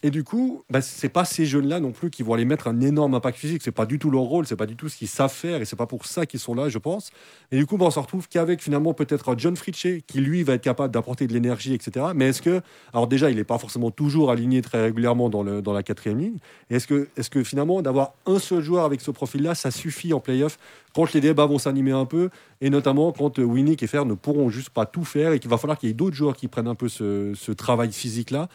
Et 0.05 0.11
du 0.11 0.23
coup, 0.23 0.63
bah, 0.71 0.81
c'est 0.81 1.09
pas 1.09 1.25
ces 1.25 1.45
jeunes-là 1.45 1.81
non 1.81 1.91
plus 1.91 2.11
qui 2.11 2.23
vont 2.23 2.35
aller 2.35 2.45
mettre 2.45 2.69
un 2.69 2.81
énorme 2.81 3.15
impact 3.15 3.37
physique. 3.37 3.63
C'est 3.65 3.73
pas 3.73 3.85
du 3.85 3.99
tout 3.99 4.11
leur 4.11 4.23
rôle, 4.23 4.47
c'est 4.47 4.55
pas 4.55 4.67
du 4.67 4.77
tout 4.77 4.89
ce 4.89 4.97
qu'ils 4.97 5.09
savent 5.09 5.33
faire, 5.33 5.61
et 5.61 5.65
c'est 5.65 5.77
pas 5.77 5.87
pour 5.87 6.07
ça 6.07 6.25
qu'ils 6.25 6.39
sont 6.39 6.55
là, 6.55 6.69
je 6.69 6.79
pense. 6.79 7.11
Et 7.51 7.57
du 7.57 7.67
coup, 7.67 7.77
bah, 7.77 7.87
on 7.87 7.91
se 7.91 7.99
retrouve 7.99 8.29
qu'avec 8.29 8.63
finalement 8.63 8.95
peut-être 8.95 9.35
John 9.37 9.57
Fritchie, 9.57 10.05
qui 10.07 10.21
lui 10.21 10.45
va 10.45 10.55
être 10.55 10.63
capable 10.63 10.95
d'apporter 10.95 11.27
de 11.27 11.33
l'énergie, 11.33 11.75
etc. 11.75 12.07
Mais 12.15 12.29
est-ce 12.29 12.43
que, 12.43 12.61
alors 12.93 13.09
déjà, 13.09 13.29
il 13.31 13.37
n'est 13.37 13.45
pas 13.45 13.59
forcément 13.59 13.91
toujours 13.91 14.31
aligné 14.31 14.63
très 14.63 14.81
régulièrement 14.83 15.31
dans, 15.31 15.43
la 15.43 15.83
quatrième 15.83 16.19
ligne. 16.19 16.39
Est-ce 16.71 16.87
que, 16.87 17.09
est-ce 17.17 17.29
que 17.29 17.43
finalement 17.43 17.83
d'avoir 17.83 18.13
un 18.27 18.39
seul 18.39 18.63
joueur 18.63 18.85
avec 18.85 19.01
ce 19.01 19.11
profil-là, 19.11 19.57
ça 19.57 19.73
suffit 19.73 20.13
en 20.13 20.21
playoff 20.21 20.59
quand 20.95 21.13
les 21.13 21.21
débats 21.21 21.47
vont 21.47 21.59
s'animer 21.59 21.93
un 21.93 22.07
peu, 22.07 22.31
et 22.61 22.71
notamment 22.71 23.13
quand 23.13 23.39
Winnick 23.39 23.83
et 23.83 23.87
Fer 23.87 24.05
ne 24.05 24.15
pourront 24.15 24.49
juste 24.49 24.71
pas 24.71 24.87
tout 24.87 25.05
faire, 25.05 25.33
et 25.33 25.41
qu'il 25.41 25.51
va 25.51 25.59
falloir 25.59 25.77
qu'il 25.77 25.89
y 25.89 25.91
ait 25.91 25.95
d'autres 25.95 26.17
joueurs 26.17 26.37
qui 26.37 26.47
prennent 26.47 26.69
un 26.69 26.75
peu 26.75 26.89
ce 26.89 27.53
travail 27.53 27.93
physique-là 27.93 28.49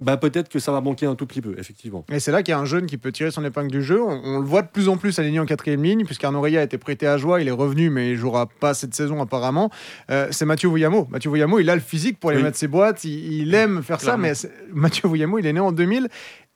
bah, 0.00 0.16
peut-être 0.16 0.48
que 0.48 0.58
ça 0.58 0.72
va 0.72 0.80
manquer 0.80 1.06
un 1.06 1.14
tout 1.14 1.26
petit 1.26 1.42
peu, 1.42 1.54
effectivement. 1.58 2.04
Et 2.10 2.20
c'est 2.20 2.32
là 2.32 2.42
qu'il 2.42 2.52
y 2.52 2.54
a 2.54 2.58
un 2.58 2.64
jeune 2.64 2.86
qui 2.86 2.96
peut 2.96 3.12
tirer 3.12 3.30
son 3.30 3.44
épingle 3.44 3.70
du 3.70 3.82
jeu. 3.82 4.02
On, 4.02 4.38
le 4.38 4.46
voit 4.46 4.62
de 4.62 4.68
plus 4.68 4.88
en 4.88 4.96
plus 4.96 5.18
aligné 5.18 5.40
en 5.40 5.46
quatrième 5.46 5.82
ligne, 5.82 6.04
puisqu'Arnaud 6.04 6.40
Ria 6.40 6.60
a 6.60 6.62
été 6.62 6.78
prêté 6.78 7.06
à 7.06 7.18
joie, 7.18 7.40
il 7.40 7.48
est 7.48 7.52
revenu, 7.52 7.90
mais 7.90 8.10
il 8.10 8.16
jouera 8.16 8.46
pas 8.46 8.72
cette 8.72 8.94
saison 8.94 9.20
apparemment. 9.20 9.70
Euh, 10.10 10.28
c'est 10.30 10.46
Mathieu 10.46 10.68
Vouillamo. 10.68 11.06
Mathieu 11.10 11.28
Vouillamo, 11.28 11.58
il 11.58 11.68
a 11.68 11.74
le 11.74 11.80
physique 11.80 12.18
pour 12.18 12.30
aller 12.30 12.42
mettre 12.42 12.56
ses 12.56 12.68
boîtes, 12.68 13.04
il, 13.04 13.54
aime 13.54 13.82
faire 13.82 14.00
ça, 14.00 14.16
mais 14.16 14.32
Mathieu 14.72 15.06
Vouillamo, 15.06 15.38
il 15.38 15.46
est 15.46 15.52
né 15.52 15.60
en 15.60 15.72
2000. 15.72 16.08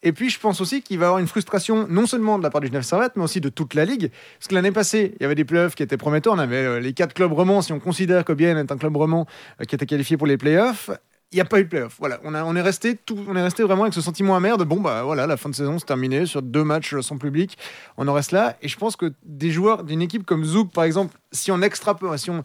Et 0.06 0.12
puis, 0.12 0.28
je 0.28 0.38
pense 0.38 0.60
aussi 0.60 0.82
qu'il 0.82 0.98
va 0.98 1.06
avoir 1.06 1.18
une 1.18 1.26
frustration, 1.26 1.86
non 1.88 2.06
seulement 2.06 2.38
de 2.38 2.42
la 2.42 2.50
part 2.50 2.60
du 2.60 2.66
Genève 2.66 2.82
Servette, 2.82 3.12
mais 3.16 3.24
aussi 3.24 3.40
de 3.40 3.48
toute 3.48 3.72
la 3.72 3.86
ligue. 3.86 4.10
Parce 4.38 4.48
que 4.48 4.54
l'année 4.54 4.70
passée, 4.70 5.14
il 5.18 5.22
y 5.22 5.24
avait 5.24 5.34
des 5.34 5.46
playoffs 5.46 5.74
qui 5.74 5.82
étaient 5.82 5.96
prometteurs. 5.96 6.34
On 6.34 6.38
avait 6.38 6.56
euh, 6.56 6.78
les 6.78 6.92
quatre 6.92 7.14
clubs 7.14 7.32
romans, 7.32 7.62
si 7.62 7.72
on 7.72 7.80
considère 7.80 8.22
que 8.24 8.34
Bien 8.34 8.58
est 8.58 8.70
un 8.70 8.76
club 8.76 8.96
roman 8.96 9.26
euh, 9.60 9.64
qui 9.64 9.74
était 9.74 9.86
qualifié 9.86 10.18
pour 10.18 10.26
les 10.26 10.36
playoffs 10.36 10.90
il 11.34 11.38
n'y 11.38 11.40
a 11.40 11.44
pas 11.44 11.58
eu 11.58 11.64
de 11.64 11.68
playoff. 11.68 11.96
Voilà, 11.98 12.20
on, 12.22 12.32
a, 12.32 12.44
on, 12.44 12.54
est 12.54 12.62
resté 12.62 12.94
tout, 12.94 13.18
on 13.28 13.34
est 13.34 13.42
resté 13.42 13.64
vraiment 13.64 13.82
avec 13.82 13.92
ce 13.92 14.00
sentiment 14.00 14.36
amer 14.36 14.56
de 14.56 14.62
bon, 14.62 14.80
bah 14.80 15.02
voilà, 15.02 15.26
la 15.26 15.36
fin 15.36 15.48
de 15.48 15.54
saison 15.54 15.80
c'est 15.80 15.84
terminé 15.84 16.26
sur 16.26 16.42
deux 16.42 16.62
matchs 16.62 16.94
sans 17.00 17.18
public. 17.18 17.58
On 17.96 18.06
en 18.06 18.12
reste 18.12 18.30
là. 18.30 18.56
Et 18.62 18.68
je 18.68 18.78
pense 18.78 18.94
que 18.94 19.12
des 19.24 19.50
joueurs 19.50 19.82
d'une 19.82 20.00
équipe 20.00 20.24
comme 20.24 20.44
Zouk, 20.44 20.70
par 20.70 20.84
exemple, 20.84 21.16
si 21.32 21.50
on 21.50 21.60
extrapole, 21.60 22.16
si 22.20 22.30
on, 22.30 22.44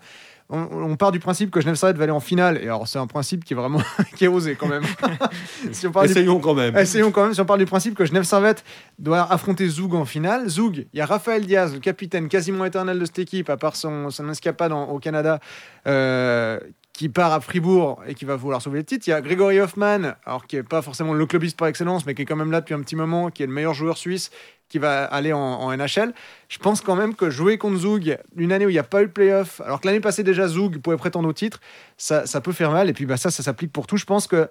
on, 0.49 0.95
part 0.95 1.11
du 1.11 1.19
principe 1.19 1.51
que 1.51 1.61
Genève 1.61 1.75
Servette 1.75 1.97
va 1.97 2.03
aller 2.03 2.11
en 2.11 2.19
finale. 2.19 2.57
Et 2.57 2.63
alors, 2.63 2.87
c'est 2.87 2.97
un 2.97 3.05
principe 3.05 3.45
qui 3.45 3.53
est 3.53 3.55
vraiment 3.55 3.81
qui 4.15 4.25
est 4.25 4.27
osé 4.27 4.55
quand 4.55 4.67
même. 4.67 4.81
si 5.71 5.85
on 5.85 6.01
Essayons 6.01 6.39
quand 6.39 6.55
même. 6.55 6.75
Essayons 6.75 7.11
quand 7.11 7.25
même. 7.25 7.33
Si 7.35 7.41
on 7.41 7.45
part 7.45 7.59
du 7.59 7.67
principe 7.67 7.93
que 7.93 8.05
Genève 8.05 8.23
Servette 8.23 8.63
doit 8.97 9.31
affronter 9.31 9.67
Zoug 9.67 9.93
en 9.93 10.05
finale, 10.05 10.49
Zoug, 10.49 10.87
il 10.91 10.97
y 10.97 11.01
a 11.01 11.05
Raphaël 11.05 11.45
Diaz, 11.45 11.73
le 11.73 11.79
capitaine 11.79 12.27
quasiment 12.29 12.65
éternel 12.65 12.97
de 12.97 13.05
cette 13.05 13.19
équipe, 13.19 13.51
à 13.51 13.57
part 13.57 13.75
son, 13.75 14.09
son 14.09 14.27
escapade 14.29 14.71
au 14.71 14.97
Canada, 14.97 15.39
euh, 15.85 16.59
qui 16.99 17.07
part 17.07 17.31
à 17.31 17.39
Fribourg 17.39 18.03
et 18.07 18.13
qui 18.13 18.25
va 18.25 18.35
vouloir 18.35 18.61
sauver 18.61 18.79
le 18.79 18.83
titre. 18.83 19.07
Il 19.07 19.11
y 19.11 19.13
a 19.13 19.21
Grégory 19.21 19.61
Hoffman, 19.61 20.15
alors 20.25 20.45
qui 20.45 20.57
n'est 20.57 20.63
pas 20.63 20.81
forcément 20.81 21.13
le 21.13 21.25
clubiste 21.25 21.57
par 21.57 21.69
excellence, 21.69 22.05
mais 22.05 22.13
qui 22.13 22.23
est 22.23 22.25
quand 22.25 22.35
même 22.35 22.51
là 22.51 22.59
depuis 22.59 22.73
un 22.73 22.81
petit 22.81 22.97
moment, 22.97 23.29
qui 23.29 23.41
est 23.41 23.45
le 23.45 23.53
meilleur 23.53 23.73
joueur 23.73 23.97
suisse, 23.97 24.31
qui 24.67 24.79
va 24.79 25.05
aller 25.05 25.31
en, 25.31 25.73
NHL. 25.77 26.13
Je 26.49 26.57
pense 26.57 26.81
quand 26.81 26.97
même 26.97 27.15
que 27.15 27.29
jouer 27.29 27.57
contre 27.57 27.77
Zoug, 27.77 28.17
une 28.35 28.51
année 28.51 28.65
où 28.65 28.69
il 28.69 28.73
n'y 28.73 28.79
a 28.79 28.83
pas 28.83 29.01
eu 29.01 29.05
de 29.05 29.11
playoff, 29.11 29.61
alors 29.61 29.79
que 29.79 29.87
l'année 29.87 30.01
passée 30.01 30.23
déjà 30.23 30.49
Zoug 30.49 30.79
pouvait 30.79 30.97
prétendre 30.97 31.29
au 31.29 31.31
titre, 31.31 31.61
ça, 31.95 32.25
ça 32.25 32.41
peut 32.41 32.51
faire 32.51 32.71
mal. 32.71 32.89
Et 32.89 32.93
puis 32.93 33.05
bah, 33.05 33.15
ça, 33.15 33.31
ça 33.31 33.43
s'applique 33.43 33.71
pour 33.71 33.87
tout. 33.87 33.95
Je 33.95 34.03
pense 34.03 34.27
que 34.27 34.49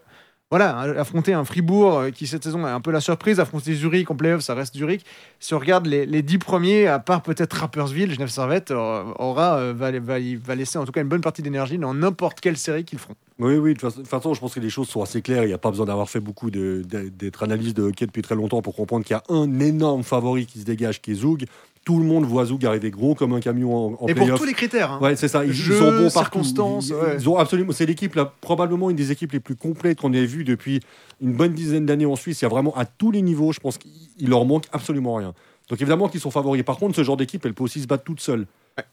voilà, 0.50 0.78
affronter 0.98 1.34
un 1.34 1.44
Fribourg 1.44 1.98
euh, 1.98 2.10
qui 2.10 2.26
cette 2.26 2.42
saison 2.42 2.66
est 2.66 2.70
un 2.70 2.80
peu 2.80 2.90
la 2.90 3.02
surprise, 3.02 3.38
affronter 3.38 3.74
Zurich 3.74 4.10
en 4.10 4.16
playoff, 4.16 4.40
ça 4.40 4.54
reste 4.54 4.74
Zurich. 4.74 5.04
Si 5.40 5.52
on 5.52 5.58
regarde 5.58 5.86
les, 5.86 6.22
dix 6.22 6.38
premiers, 6.38 6.86
à 6.86 6.98
part 6.98 7.22
peut-être 7.22 7.52
Rappersville, 7.52 8.12
Genève 8.12 8.30
Servette 8.30 8.70
euh, 8.70 9.04
aura, 9.18 9.58
euh, 9.58 9.74
va, 9.76 9.90
va, 9.90 10.54
laisser 10.54 10.78
en 10.78 10.86
tout 10.86 10.92
cas 10.92 11.02
une 11.02 11.08
bonne 11.08 11.20
partie 11.20 11.42
d'énergie 11.42 11.76
dans 11.76 11.92
n'importe 11.92 12.40
quelle 12.40 12.56
série 12.56 12.84
qu'ils 12.84 12.98
feront. 12.98 13.14
Oui, 13.38 13.56
oui, 13.56 13.74
de 13.74 13.78
toute 13.78 14.06
façon, 14.06 14.32
je 14.32 14.40
pense 14.40 14.54
que 14.54 14.60
les 14.60 14.70
choses 14.70 14.88
sont 14.88 15.02
assez 15.02 15.20
claires. 15.20 15.44
Il 15.44 15.48
n'y 15.48 15.52
a 15.52 15.58
pas 15.58 15.70
besoin 15.70 15.86
d'avoir 15.86 16.08
fait 16.08 16.18
beaucoup 16.18 16.50
d'être 16.50 17.42
analyste 17.42 17.76
de 17.76 17.82
hockey 17.82 18.06
depuis 18.06 18.22
très 18.22 18.34
longtemps 18.34 18.62
pour 18.62 18.74
comprendre 18.74 19.04
qu'il 19.04 19.14
y 19.14 19.18
a 19.18 19.22
un 19.32 19.60
énorme 19.60 20.02
favori 20.02 20.46
qui 20.46 20.60
se 20.60 20.64
dégage, 20.64 21.00
qui 21.00 21.12
est 21.12 21.14
Zoug 21.14 21.44
tout 21.84 21.98
le 21.98 22.04
monde 22.04 22.24
voit 22.24 22.44
Zoug 22.46 22.64
arriver 22.66 22.90
gros 22.90 23.14
comme 23.14 23.32
un 23.32 23.40
camion 23.40 23.74
en, 23.74 24.04
en 24.04 24.06
Et 24.08 24.14
pour 24.14 24.32
tous 24.34 24.44
les 24.44 24.54
critères. 24.54 24.92
Hein. 24.92 24.98
Ouais, 25.00 25.16
c'est 25.16 25.28
ça. 25.28 25.44
Ils, 25.44 25.52
Jeu, 25.52 25.78
sont 25.78 25.90
bons. 25.90 26.80
Ils, 26.80 26.94
ils, 27.20 27.28
ont 27.28 27.36
absolument. 27.36 27.72
C'est 27.72 27.86
l'équipe, 27.86 28.18
probablement 28.40 28.90
une 28.90 28.96
des 28.96 29.12
équipes 29.12 29.32
les 29.32 29.40
plus 29.40 29.56
complètes 29.56 30.00
qu'on 30.00 30.12
ait 30.12 30.26
vues 30.26 30.44
depuis 30.44 30.80
une 31.20 31.32
bonne 31.32 31.52
dizaine 31.52 31.86
d'années 31.86 32.06
en 32.06 32.16
Suisse. 32.16 32.40
Il 32.40 32.44
y 32.44 32.46
a 32.46 32.48
vraiment 32.48 32.76
à 32.76 32.84
tous 32.84 33.10
les 33.10 33.22
niveaux, 33.22 33.52
je 33.52 33.60
pense 33.60 33.78
qu'il 33.78 34.28
leur 34.28 34.44
manque 34.44 34.64
absolument 34.72 35.14
rien. 35.14 35.34
Donc 35.68 35.80
évidemment 35.80 36.08
qu'ils 36.08 36.20
sont 36.20 36.30
favoris. 36.30 36.62
Par 36.62 36.78
contre, 36.78 36.96
ce 36.96 37.02
genre 37.02 37.16
d'équipe, 37.16 37.44
elle 37.44 37.54
peut 37.54 37.64
aussi 37.64 37.80
se 37.80 37.86
battre 37.86 38.04
toute 38.04 38.20
seule. 38.20 38.46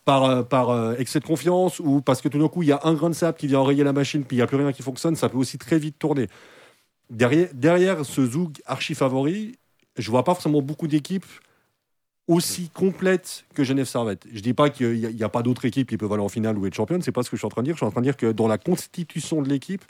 Par, 0.04 0.24
euh, 0.24 0.42
par 0.42 0.72
euh, 0.72 0.96
excès 0.98 1.20
de 1.20 1.26
confiance 1.26 1.80
ou 1.80 2.02
parce 2.02 2.20
que 2.20 2.28
tout 2.28 2.40
d'un 2.40 2.48
coup, 2.48 2.64
il 2.64 2.70
y 2.70 2.72
a 2.72 2.80
un 2.86 2.96
grain 2.96 3.12
de 3.12 3.14
sable 3.14 3.38
qui 3.38 3.46
vient 3.46 3.60
enrayer 3.60 3.84
la 3.84 3.94
machine, 3.94 4.24
puis 4.24 4.36
il 4.36 4.40
n'y 4.40 4.44
a 4.44 4.48
plus 4.48 4.58
rien 4.58 4.74
qui 4.74 4.82
fonctionne, 4.82 5.16
ça 5.16 5.30
peut 5.30 5.38
aussi 5.38 5.60
très 5.60 5.78
vite 5.78 6.00
tourner. 6.00 6.28
Derrière, 7.12 7.50
derrière 7.54 8.04
ce 8.04 8.26
Zoug 8.26 8.54
archi 8.66 8.96
favori, 8.96 9.60
je 9.96 10.10
vois 10.10 10.24
pas 10.24 10.34
forcément 10.34 10.64
beaucoup 10.64 10.88
d'équipes 10.88 11.26
aussi 12.28 12.70
complète 12.70 13.46
que 13.54 13.64
Genève 13.64 13.86
Servette. 13.86 14.26
Je 14.34 14.40
dis 14.40 14.54
pas 14.54 14.70
qu'il 14.70 15.16
n'y 15.16 15.24
a, 15.24 15.30
pas 15.30 15.44
d'autres 15.44 15.66
équipes 15.66 15.90
qui 15.90 15.98
peuvent 15.98 16.12
aller 16.12 16.24
en 16.24 16.30
finale 16.30 16.58
ou 16.58 16.66
être 16.66 16.74
championne, 16.74 17.02
c'est 17.02 17.12
pas 17.12 17.24
ce 17.24 17.30
que 17.30 17.36
je 17.36 17.42
suis 17.42 17.46
en 17.46 17.50
train 17.50 17.62
de 17.62 17.68
dire. 17.68 17.76
Je 17.76 17.80
suis 17.80 17.86
en 17.86 17.92
train 17.92 18.02
de 18.02 18.06
dire 18.06 18.18
que 18.18 18.32
dans 18.32 18.48
la 18.48 18.58
constitution 18.58 19.42
de 19.42 19.50
l'équipe, 19.50 19.84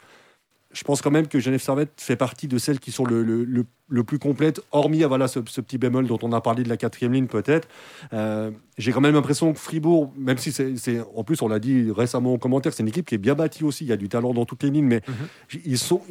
je 0.72 0.84
pense 0.84 1.00
quand 1.00 1.10
même 1.10 1.26
que 1.26 1.38
Genève 1.38 1.62
Servette 1.62 1.92
fait 1.96 2.16
partie 2.16 2.48
de 2.48 2.58
celles 2.58 2.78
qui 2.78 2.92
sont 2.92 3.06
le, 3.06 3.22
le, 3.22 3.64
le, 3.88 4.04
plus 4.04 4.18
complètes, 4.18 4.60
hormis 4.72 5.02
ah, 5.04 5.08
voilà, 5.08 5.28
ce, 5.28 5.38
petit 5.40 5.78
bémol 5.78 6.06
dont 6.06 6.18
on 6.22 6.32
a 6.32 6.40
parlé 6.42 6.64
de 6.64 6.68
la 6.68 6.76
quatrième 6.76 7.14
ligne 7.14 7.26
peut-être. 7.28 7.68
Euh, 8.12 8.50
j'ai 8.76 8.92
quand 8.92 9.00
même 9.00 9.14
l'impression 9.14 9.54
que 9.54 9.58
Fribourg, 9.58 10.12
même 10.18 10.36
si 10.36 10.52
c'est, 10.52 11.00
en 11.14 11.24
plus 11.24 11.40
on 11.40 11.48
l'a 11.48 11.58
dit 11.58 11.90
récemment 11.90 12.34
en 12.34 12.38
commentaire, 12.38 12.74
c'est 12.74 12.82
une 12.82 12.88
équipe 12.88 13.06
qui 13.06 13.14
est 13.14 13.18
bien 13.18 13.34
bâtie 13.34 13.64
aussi, 13.64 13.84
il 13.84 13.88
y 13.88 13.92
a 13.92 13.96
du 13.96 14.10
talent 14.10 14.34
dans 14.34 14.44
toutes 14.44 14.64
les 14.64 14.70
lignes, 14.70 14.86
mais 14.86 15.02
mhm. 15.08 15.60
ils 15.64 15.78
sont, 15.78 16.02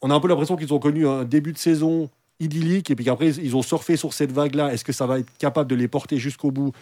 on 0.00 0.10
a 0.10 0.14
un 0.14 0.20
peu 0.20 0.28
l'impression 0.28 0.56
qu'ils 0.56 0.72
ont 0.72 0.78
connu 0.78 1.08
un 1.08 1.24
début 1.24 1.52
de 1.52 1.58
saison 1.58 2.10
idyllique 2.40 2.90
et 2.90 2.96
puis 2.96 3.04
qu'après 3.04 3.30
ils 3.30 3.56
ont 3.56 3.62
surfé 3.62 3.96
sur 3.96 4.12
cette 4.12 4.32
vague-là. 4.32 4.72
Est-ce 4.72 4.84
que 4.84 4.92
ça 4.92 5.06
va 5.06 5.18
être 5.18 5.30
capable 5.38 5.70
de 5.70 5.74
les 5.74 5.88
porter 5.88 6.18
jusqu'au 6.18 6.50
bout? 6.50 6.72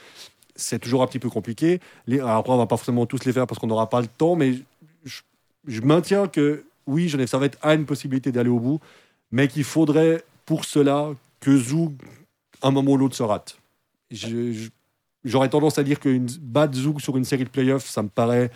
C'est 0.56 0.78
toujours 0.78 1.02
un 1.02 1.06
petit 1.06 1.18
peu 1.18 1.30
compliqué. 1.30 1.80
Après, 2.08 2.52
on 2.52 2.56
va 2.56 2.66
pas 2.66 2.76
forcément 2.76 3.06
tous 3.06 3.24
les 3.24 3.32
faire 3.32 3.46
parce 3.46 3.58
qu'on 3.58 3.66
n'aura 3.66 3.88
pas 3.88 4.00
le 4.00 4.06
temps, 4.06 4.36
mais 4.36 4.54
je, 5.04 5.80
maintiens 5.80 6.28
que 6.28 6.64
oui, 6.86 7.08
Genève 7.08 7.28
Servette 7.28 7.58
a 7.62 7.74
une 7.74 7.86
possibilité 7.86 8.30
d'aller 8.30 8.50
au 8.50 8.60
bout, 8.60 8.80
mais 9.32 9.48
qu'il 9.48 9.64
faudrait 9.64 10.22
pour 10.46 10.64
cela 10.64 11.10
que 11.40 11.56
Zoug, 11.56 11.94
un 12.62 12.70
moment 12.70 12.92
ou 12.92 12.96
l'autre, 12.96 13.16
se 13.16 13.22
rate. 13.22 13.58
J'aurais 15.24 15.48
tendance 15.48 15.78
à 15.78 15.82
dire 15.82 15.98
qu'une 15.98 16.28
battre 16.40 16.74
Zoug 16.76 17.00
sur 17.00 17.16
une 17.16 17.24
série 17.24 17.44
de 17.44 17.48
playoffs, 17.48 17.88
ça 17.88 18.02
me 18.02 18.08
paraît, 18.08 18.50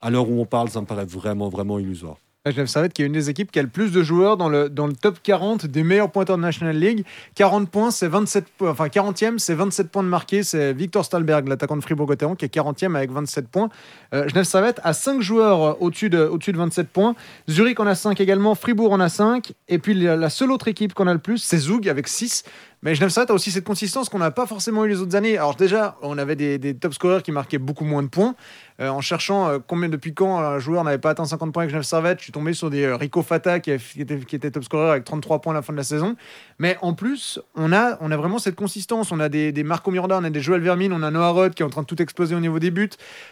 à 0.00 0.10
l'heure 0.10 0.28
où 0.28 0.40
on 0.40 0.46
parle, 0.46 0.70
ça 0.70 0.80
me 0.80 0.86
paraît 0.86 1.04
vraiment, 1.04 1.48
vraiment 1.48 1.78
illusoire. 1.78 2.16
Genève 2.50 2.66
Servette 2.66 2.92
qui 2.92 3.02
est 3.02 3.06
une 3.06 3.12
des 3.12 3.30
équipes 3.30 3.50
qui 3.50 3.58
a 3.58 3.62
le 3.62 3.68
plus 3.68 3.92
de 3.92 4.02
joueurs 4.02 4.36
dans 4.36 4.48
le, 4.48 4.68
dans 4.68 4.86
le 4.86 4.92
top 4.92 5.18
40 5.22 5.66
des 5.66 5.82
meilleurs 5.82 6.10
pointeurs 6.10 6.36
de 6.36 6.42
National 6.42 6.76
League. 6.76 7.04
40 7.34 7.70
points, 7.70 7.90
c'est 7.90 8.08
27 8.08 8.44
enfin 8.62 8.86
40e, 8.86 9.38
c'est 9.38 9.54
27 9.54 9.90
points 9.90 10.02
de 10.02 10.08
marqué. 10.08 10.42
C'est 10.42 10.72
Victor 10.72 11.04
Stalberg, 11.04 11.48
l'attaquant 11.48 11.76
de 11.76 11.82
Fribourg-Gotteron, 11.82 12.34
qui 12.34 12.44
est 12.44 12.54
40e 12.54 12.94
avec 12.94 13.10
27 13.10 13.48
points. 13.48 13.68
Euh, 14.14 14.28
Genève 14.28 14.44
Servette 14.44 14.80
a 14.84 14.92
5 14.92 15.20
joueurs 15.20 15.62
euh, 15.62 15.74
au-dessus 15.80 16.10
de, 16.10 16.18
au 16.18 16.38
de 16.38 16.56
27 16.56 16.88
points. 16.88 17.14
Zurich 17.48 17.80
en 17.80 17.86
a 17.86 17.94
5 17.94 18.20
également, 18.20 18.54
Fribourg 18.54 18.92
en 18.92 19.00
a 19.00 19.08
5. 19.08 19.52
Et 19.68 19.78
puis 19.78 19.94
la, 19.94 20.30
seule 20.30 20.52
autre 20.52 20.68
équipe 20.68 20.94
qu'on 20.94 21.06
a 21.06 21.12
le 21.12 21.18
plus, 21.18 21.38
c'est 21.38 21.58
Zug 21.58 21.88
avec 21.88 22.08
6. 22.08 22.44
Mais 22.86 22.94
Genève 22.94 23.10
Servette 23.10 23.30
a 23.30 23.34
aussi 23.34 23.50
cette 23.50 23.64
consistance 23.64 24.08
qu'on 24.08 24.20
n'a 24.20 24.30
pas 24.30 24.46
forcément 24.46 24.84
eu 24.84 24.88
les 24.88 25.00
autres 25.00 25.16
années. 25.16 25.36
Alors 25.36 25.56
déjà, 25.56 25.96
on 26.02 26.18
avait 26.18 26.36
des, 26.36 26.72
top 26.76 26.94
scorers 26.94 27.24
qui 27.24 27.32
marquaient 27.32 27.58
beaucoup 27.58 27.84
moins 27.84 28.04
de 28.04 28.06
points. 28.06 28.36
Euh, 28.80 28.90
en 28.90 29.00
cherchant 29.00 29.48
euh, 29.48 29.58
combien 29.58 29.88
depuis 29.88 30.14
quand 30.14 30.38
un 30.38 30.60
joueur 30.60 30.84
n'avait 30.84 30.98
pas 30.98 31.10
atteint 31.10 31.24
50 31.24 31.52
points 31.52 31.64
avec 31.64 31.70
Genève 31.72 31.82
Servette, 31.82 32.18
je 32.18 32.24
suis 32.24 32.32
tombé 32.32 32.52
sur 32.52 32.70
des 32.70 32.84
euh, 32.84 32.94
Rico 32.94 33.22
Fata 33.22 33.58
qui, 33.58 33.72
était, 33.72 34.20
qui, 34.20 34.36
était, 34.36 34.52
top 34.52 34.62
scorer 34.62 34.90
avec 34.90 35.02
33 35.02 35.40
points 35.40 35.52
à 35.52 35.56
la 35.56 35.62
fin 35.62 35.72
de 35.72 35.78
la 35.78 35.82
saison. 35.82 36.14
Mais 36.60 36.78
en 36.80 36.94
plus, 36.94 37.40
on 37.56 37.72
a, 37.72 37.98
on 38.00 38.12
a 38.12 38.16
vraiment 38.16 38.38
cette 38.38 38.54
consistance. 38.54 39.10
On 39.10 39.18
a 39.18 39.28
des, 39.28 39.52
Marco 39.64 39.90
Miranda, 39.90 40.18
on 40.18 40.24
a 40.24 40.30
des 40.30 40.40
Joel 40.40 40.60
Vermin, 40.60 40.92
on 40.92 41.02
a 41.02 41.10
Noah 41.10 41.30
Rod 41.30 41.54
qui 41.54 41.64
est 41.64 41.66
en 41.66 41.70
train 41.70 41.82
de 41.82 41.88
tout 41.88 42.00
exploser 42.00 42.36
au 42.36 42.40
niveau 42.40 42.60
des 42.60 42.70
buts. 42.70 42.90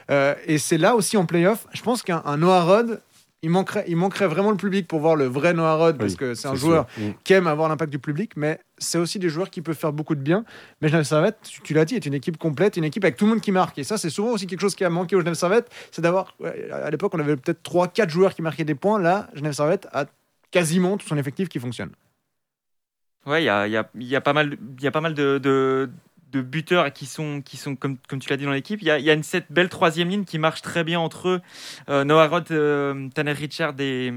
et 0.09 0.59
c'est 0.59 0.79
là 0.79 0.97
aussi 0.97 1.17
en 1.17 1.27
playoff, 1.27 1.69
je 1.73 1.83
pense 1.83 2.03
qu'un 2.03 2.37
Noah 2.37 2.64
Rod 2.64 3.01
il 3.44 3.50
manquerait, 3.50 3.85
il 3.87 3.96
manquerait 3.96 4.26
vraiment 4.26 4.50
le 4.50 4.57
public 4.57 4.88
pour 4.88 5.00
voir 5.00 5.16
le 5.16 5.26
vrai 5.26 5.52
Noah 5.52 5.74
Rod, 5.74 5.98
parce 5.98 6.16
que 6.16 6.33
c'est 6.33 6.48
un 6.48 6.54
joueur 6.54 6.87
mm. 6.96 7.11
qui 7.24 7.35
aime 7.35 7.46
avoir 7.46 7.68
l'impact 7.68 7.92
du 7.92 7.98
public, 7.98 8.33
mais 8.37 8.59
c'est 8.78 8.96
aussi 8.96 9.18
des 9.18 9.28
joueurs 9.28 9.50
qui 9.50 9.61
peuvent 9.61 9.76
faire 9.76 9.92
beaucoup 9.92 10.14
de 10.14 10.22
bien. 10.22 10.46
Mais 10.80 10.88
Genève 10.88 11.04
Servette, 11.04 11.37
tu, 11.62 11.74
l'as 11.74 11.85
dit, 11.85 11.94
est 11.94 12.07
une 12.07 12.14
équipe 12.14 12.38
complète, 12.38 12.78
une 12.78 12.85
équipe 12.85 13.04
avec 13.04 13.18
tout 13.18 13.26
le 13.26 13.33
monde 13.33 13.42
qui 13.42 13.52
marque. 13.52 13.78
Et 13.78 13.85
ça, 13.85 13.98
c'est 13.98 14.09
souvent 14.09 14.30
aussi 14.30 14.46
quelque 14.46 14.62
chose 14.62 14.74
qui 14.74 14.83
a 14.83 14.88
manqué 14.88 15.14
au 15.14 15.20
Genève 15.20 15.35
Servette, 15.35 15.70
c'est 15.90 16.00
d'avoir, 16.00 16.35
à 16.72 16.90
l'époque, 16.90 17.12
on 17.14 17.18
avait 17.18 17.37
peut-être 17.37 17.62
3-4 17.70 18.09
joueurs 18.09 18.35
qui 18.35 18.40
marquaient 18.40 18.64
des 18.64 18.74
points. 18.74 18.98
Là, 18.98 19.28
Genève 19.35 19.52
Servette 19.52 19.88
a 19.92 20.07
quasiment 20.50 20.96
tout 20.96 21.07
son 21.07 21.18
effectif 21.18 21.50
qui 21.50 21.59
fonctionne. 21.59 21.90
Ouais, 23.26 23.42
il 23.42 23.46
y 23.46 23.50
a, 23.50 23.68
y, 23.68 23.76
a, 23.76 23.87
y 23.94 24.16
a, 24.16 24.22
pas 24.22 24.33
mal, 24.33 24.57
y 24.80 24.87
a 24.87 24.90
pas 24.90 25.02
mal 25.02 25.12
de 25.12 25.38
de 25.38 25.90
buteurs 26.42 26.92
qui 26.92 27.07
sont, 27.07 27.42
comme, 27.79 27.99
tu 28.20 28.29
l'as 28.31 28.37
dit 28.37 28.44
dans 28.44 28.53
l'équipe. 28.53 28.81
Il 28.83 28.88
y 28.88 28.90
a, 28.90 29.12
une, 29.12 29.23
cette 29.23 29.51
belle 29.51 29.68
troisième 29.68 30.09
ligne 30.09 30.25
qui 30.25 30.38
marche 30.38 30.62
très 30.62 30.85
bien 30.85 31.01
entre 31.01 31.29
eux. 31.29 31.40
Euh, 31.88 32.05
Noah 32.05 32.29
Roth, 32.29 32.51
euh, 32.51 33.09
Tanner 33.14 33.33
Richard 33.33 33.75
et, 33.79 34.12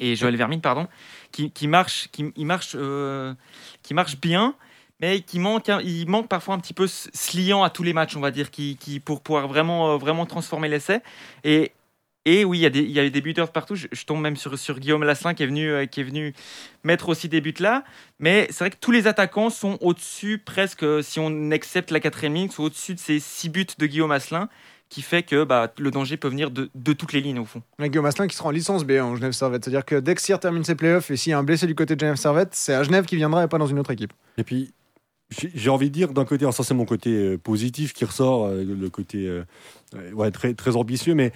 Joël 0.00 0.36
Vermin, 0.36 0.58
pardon, 0.58 0.88
qui, 1.32 1.68
marche, 1.68 2.08
qui, 2.12 2.32
euh, 2.74 3.34
qui 3.82 3.94
marche 3.94 4.20
bien, 4.20 4.54
mais 5.00 5.20
qui 5.20 5.38
manque, 5.38 5.70
il 5.84 6.08
manque 6.08 6.28
parfois 6.28 6.54
un 6.54 6.58
petit 6.58 6.74
peu 6.74 6.86
ce 6.86 7.36
liant 7.36 7.62
à 7.62 7.70
tous 7.70 7.82
les 7.82 7.92
matchs, 7.92 8.16
on 8.16 8.20
va 8.20 8.30
dire, 8.30 8.50
qui, 8.50 9.00
pour 9.04 9.22
pouvoir 9.22 9.48
vraiment, 9.48 9.96
vraiment 9.96 10.26
transformer 10.26 10.68
l'essai. 10.68 11.02
Et 12.26 12.44
oui, 12.44 12.58
il 12.58 12.62
y, 12.62 12.66
a 12.66 12.70
des, 12.70 12.80
il 12.80 12.90
y 12.90 12.98
a 12.98 13.04
eu 13.04 13.10
des 13.10 13.20
buteurs 13.20 13.52
partout. 13.52 13.76
Je, 13.76 14.04
tombe 14.04 14.20
même 14.20 14.34
sur, 14.34 14.58
sur 14.58 14.80
Guillaume 14.80 15.04
Lasselin 15.04 15.32
qui 15.32 15.44
est, 15.44 15.46
venu, 15.46 15.70
euh, 15.70 15.86
qui 15.86 16.00
est 16.00 16.04
venu 16.04 16.34
mettre 16.82 17.08
aussi 17.08 17.28
des 17.28 17.40
buts 17.40 17.54
là. 17.60 17.84
Mais 18.18 18.48
c'est 18.50 18.58
vrai 18.58 18.70
que 18.70 18.76
tous 18.80 18.90
les 18.90 19.06
attaquants 19.06 19.48
sont 19.48 19.78
au-dessus, 19.80 20.38
presque, 20.38 20.84
si 21.04 21.20
on 21.20 21.52
accepte 21.52 21.92
la 21.92 22.00
quatrième 22.00 22.34
ligne, 22.34 22.50
sont 22.50 22.64
au-dessus 22.64 22.94
de 22.94 22.98
ces 22.98 23.20
six 23.20 23.48
buts 23.48 23.64
de 23.78 23.86
Guillaume 23.86 24.10
Asselin 24.10 24.48
qui 24.88 25.02
fait 25.02 25.22
que 25.22 25.44
bah, 25.44 25.72
le 25.78 25.90
danger 25.92 26.16
peut 26.16 26.28
venir 26.28 26.50
de, 26.50 26.68
de, 26.74 26.92
toutes 26.92 27.12
les 27.12 27.20
lignes 27.20 27.38
au 27.38 27.44
fond. 27.44 27.62
Guillaume 27.80 28.06
Asselin 28.06 28.26
qui 28.26 28.36
sera 28.36 28.48
en 28.48 28.52
licence 28.52 28.84
B 28.84 28.92
en 29.00 29.14
Genève 29.14 29.32
Servette. 29.32 29.64
C'est-à-dire 29.64 29.84
que 29.84 29.94
dès 29.94 30.16
que 30.16 30.20
Cyr 30.20 30.40
termine 30.40 30.64
ses 30.64 30.74
playoffs 30.74 31.12
et 31.12 31.16
s'il 31.16 31.30
y 31.30 31.32
a 31.32 31.38
un 31.38 31.44
blessé 31.44 31.68
du 31.68 31.76
côté 31.76 31.94
de 31.94 32.00
Genève 32.00 32.16
Servette, 32.16 32.54
c'est 32.54 32.74
à 32.74 32.82
Genève 32.82 33.04
qui 33.04 33.14
viendra 33.14 33.44
et 33.44 33.48
pas 33.48 33.58
dans 33.58 33.66
une 33.66 33.78
autre 33.78 33.92
équipe. 33.92 34.12
Et 34.36 34.42
puis, 34.44 34.72
j'ai 35.30 35.70
envie 35.70 35.90
de 35.90 35.94
dire 35.94 36.12
d'un 36.12 36.24
côté, 36.24 36.50
ça 36.50 36.64
c'est 36.64 36.74
mon 36.74 36.84
côté 36.84 37.10
euh, 37.10 37.38
positif 37.38 37.92
qui 37.92 38.04
ressort, 38.04 38.46
euh, 38.46 38.64
le 38.64 38.90
côté 38.90 39.42
ouais, 40.12 40.30
très, 40.32 40.54
très 40.54 40.74
ambitieux, 40.74 41.14
mais 41.14 41.32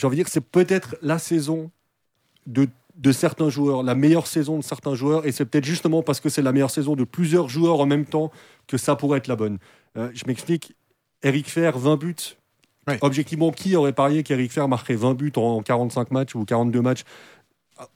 j'ai 0.00 0.06
envie 0.06 0.16
de 0.16 0.20
dire 0.20 0.24
que 0.24 0.30
c'est 0.30 0.40
peut-être 0.40 0.96
la 1.02 1.18
saison 1.18 1.70
de, 2.46 2.68
de, 2.96 3.12
certains 3.12 3.50
joueurs, 3.50 3.82
la 3.82 3.94
meilleure 3.94 4.26
saison 4.26 4.56
de 4.56 4.64
certains 4.64 4.94
joueurs, 4.94 5.26
et 5.26 5.32
c'est 5.32 5.44
peut-être 5.44 5.66
justement 5.66 6.02
parce 6.02 6.20
que 6.20 6.30
c'est 6.30 6.40
la 6.40 6.52
meilleure 6.52 6.70
saison 6.70 6.96
de 6.96 7.04
plusieurs 7.04 7.50
joueurs 7.50 7.80
en 7.80 7.86
même 7.86 8.06
temps 8.06 8.32
que 8.66 8.78
ça 8.78 8.96
pourrait 8.96 9.18
être 9.18 9.28
la 9.28 9.36
bonne. 9.36 9.58
Euh, 9.98 10.10
je 10.14 10.24
m'explique, 10.26 10.74
Eric 11.22 11.50
Fer, 11.50 11.76
20 11.78 11.96
buts. 11.96 12.36
Objectivement, 13.02 13.52
qui 13.52 13.76
aurait 13.76 13.92
parié 13.92 14.24
qu'Eric 14.24 14.50
Fer 14.50 14.66
marquerait 14.66 14.96
20 14.96 15.14
buts 15.14 15.32
en 15.36 15.62
45 15.62 16.10
matchs 16.10 16.34
ou 16.34 16.44
42 16.44 16.80
matchs 16.80 17.04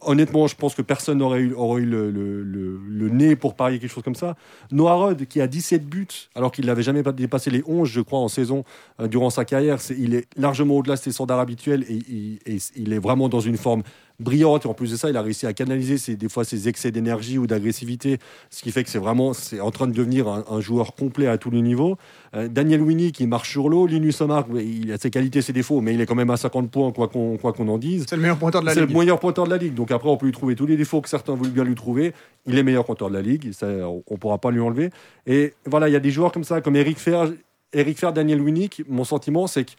honnêtement, 0.00 0.46
je 0.46 0.56
pense 0.56 0.74
que 0.74 0.82
personne 0.82 1.18
n'aurait 1.18 1.40
eu, 1.40 1.54
aurait 1.54 1.82
eu 1.82 1.86
le, 1.86 2.10
le, 2.10 3.08
nez 3.08 3.36
pour 3.36 3.54
parier 3.54 3.78
quelque 3.78 3.90
chose 3.90 4.02
comme 4.02 4.14
ça. 4.14 4.36
Noah 4.72 4.94
Rod, 4.94 5.26
qui 5.26 5.40
a 5.40 5.46
17 5.46 5.86
buts, 5.86 6.08
alors 6.34 6.50
qu'il 6.52 6.66
n'avait 6.66 6.82
jamais 6.82 7.02
dépassé 7.02 7.50
les 7.50 7.62
11, 7.66 7.88
je 7.88 8.00
crois, 8.00 8.18
en 8.18 8.28
saison 8.28 8.64
euh, 9.00 9.08
durant 9.08 9.30
sa 9.30 9.44
carrière, 9.44 9.78
il 9.96 10.14
est 10.14 10.26
largement 10.36 10.76
au-delà 10.76 10.96
de 10.96 11.00
ses 11.00 11.12
standards 11.12 11.40
habituels 11.40 11.84
et, 11.88 12.40
il 12.76 12.92
est 12.92 12.98
vraiment 12.98 13.28
dans 13.28 13.40
une 13.40 13.56
forme 13.56 13.82
brillante. 14.20 14.64
Et 14.64 14.68
en 14.68 14.74
plus 14.74 14.90
de 14.90 14.96
ça, 14.96 15.10
il 15.10 15.16
a 15.16 15.22
réussi 15.22 15.46
à 15.46 15.52
canaliser 15.52 15.98
ses, 15.98 16.16
des 16.16 16.28
fois 16.28 16.44
ses 16.44 16.68
excès 16.68 16.90
d'énergie 16.90 17.38
ou 17.38 17.46
d'agressivité, 17.46 18.18
ce 18.50 18.62
qui 18.62 18.70
fait 18.70 18.84
que 18.84 18.90
c'est 18.90 18.98
vraiment 18.98 19.32
c'est 19.32 19.60
en 19.60 19.70
train 19.70 19.86
de 19.86 19.92
devenir 19.92 20.28
un, 20.28 20.60
joueur 20.60 20.94
complet 20.94 21.26
à 21.26 21.38
tous 21.38 21.50
les 21.50 21.62
niveaux. 21.62 21.96
Euh, 22.34 22.48
Daniel 22.48 22.80
Winnie 22.80 23.12
qui 23.12 23.26
marche 23.26 23.50
sur 23.50 23.68
l'eau, 23.68 23.86
Linus 23.86 24.20
Omar, 24.20 24.46
il 24.54 24.92
a 24.92 24.98
ses 24.98 25.10
qualités, 25.10 25.42
ses 25.42 25.52
défauts, 25.52 25.80
mais 25.80 25.94
il 25.94 26.00
est 26.00 26.06
quand 26.06 26.14
même 26.14 26.30
à 26.30 26.36
50 26.36 26.70
points, 26.70 26.92
quoi 26.92 27.08
qu'on 27.08 27.36
quoi 27.36 27.52
qu'on 27.52 27.68
en 27.68 27.78
dise. 27.78 28.06
C'est 28.08 28.16
le 28.16 28.22
meilleur 28.22 28.38
pointeur 28.38 28.60
de 28.60 28.66
la 28.66 28.72
ligue. 28.72 28.82
C'est 28.82 28.92
le 28.92 28.98
meilleur 28.98 29.20
pointeur 29.20 29.44
de 29.44 29.50
la 29.50 29.58
ligue. 29.58 29.74
Donc 29.74 29.90
après, 29.90 30.08
on 30.08 30.16
peut 30.16 30.26
lui 30.26 30.32
trouver 30.32 30.54
tous 30.54 30.66
les 30.66 30.76
défauts 30.76 31.00
que 31.00 31.08
certains 31.08 31.34
voulaient 31.34 31.50
bien 31.50 31.64
lui 31.64 31.74
trouver. 31.74 32.12
Il 32.46 32.58
est 32.58 32.62
meilleur 32.62 32.84
pointeur 32.84 33.08
de 33.08 33.14
la 33.14 33.22
ligue, 33.22 33.52
ça, 33.52 33.66
on 33.66 34.02
ne 34.10 34.16
pourra 34.16 34.38
pas 34.38 34.50
lui 34.50 34.60
enlever. 34.60 34.90
Et 35.26 35.54
voilà, 35.66 35.88
il 35.88 35.92
y 35.92 35.96
a 35.96 36.00
des 36.00 36.10
joueurs 36.10 36.32
comme 36.32 36.44
ça, 36.44 36.60
comme 36.60 36.76
Eric 36.76 36.98
Fer, 36.98 37.32
Eric 37.72 37.98
Fer, 37.98 38.12
Daniel 38.12 38.40
Winnick. 38.40 38.82
Mon 38.88 39.04
sentiment, 39.04 39.46
c'est 39.46 39.64
que 39.64 39.72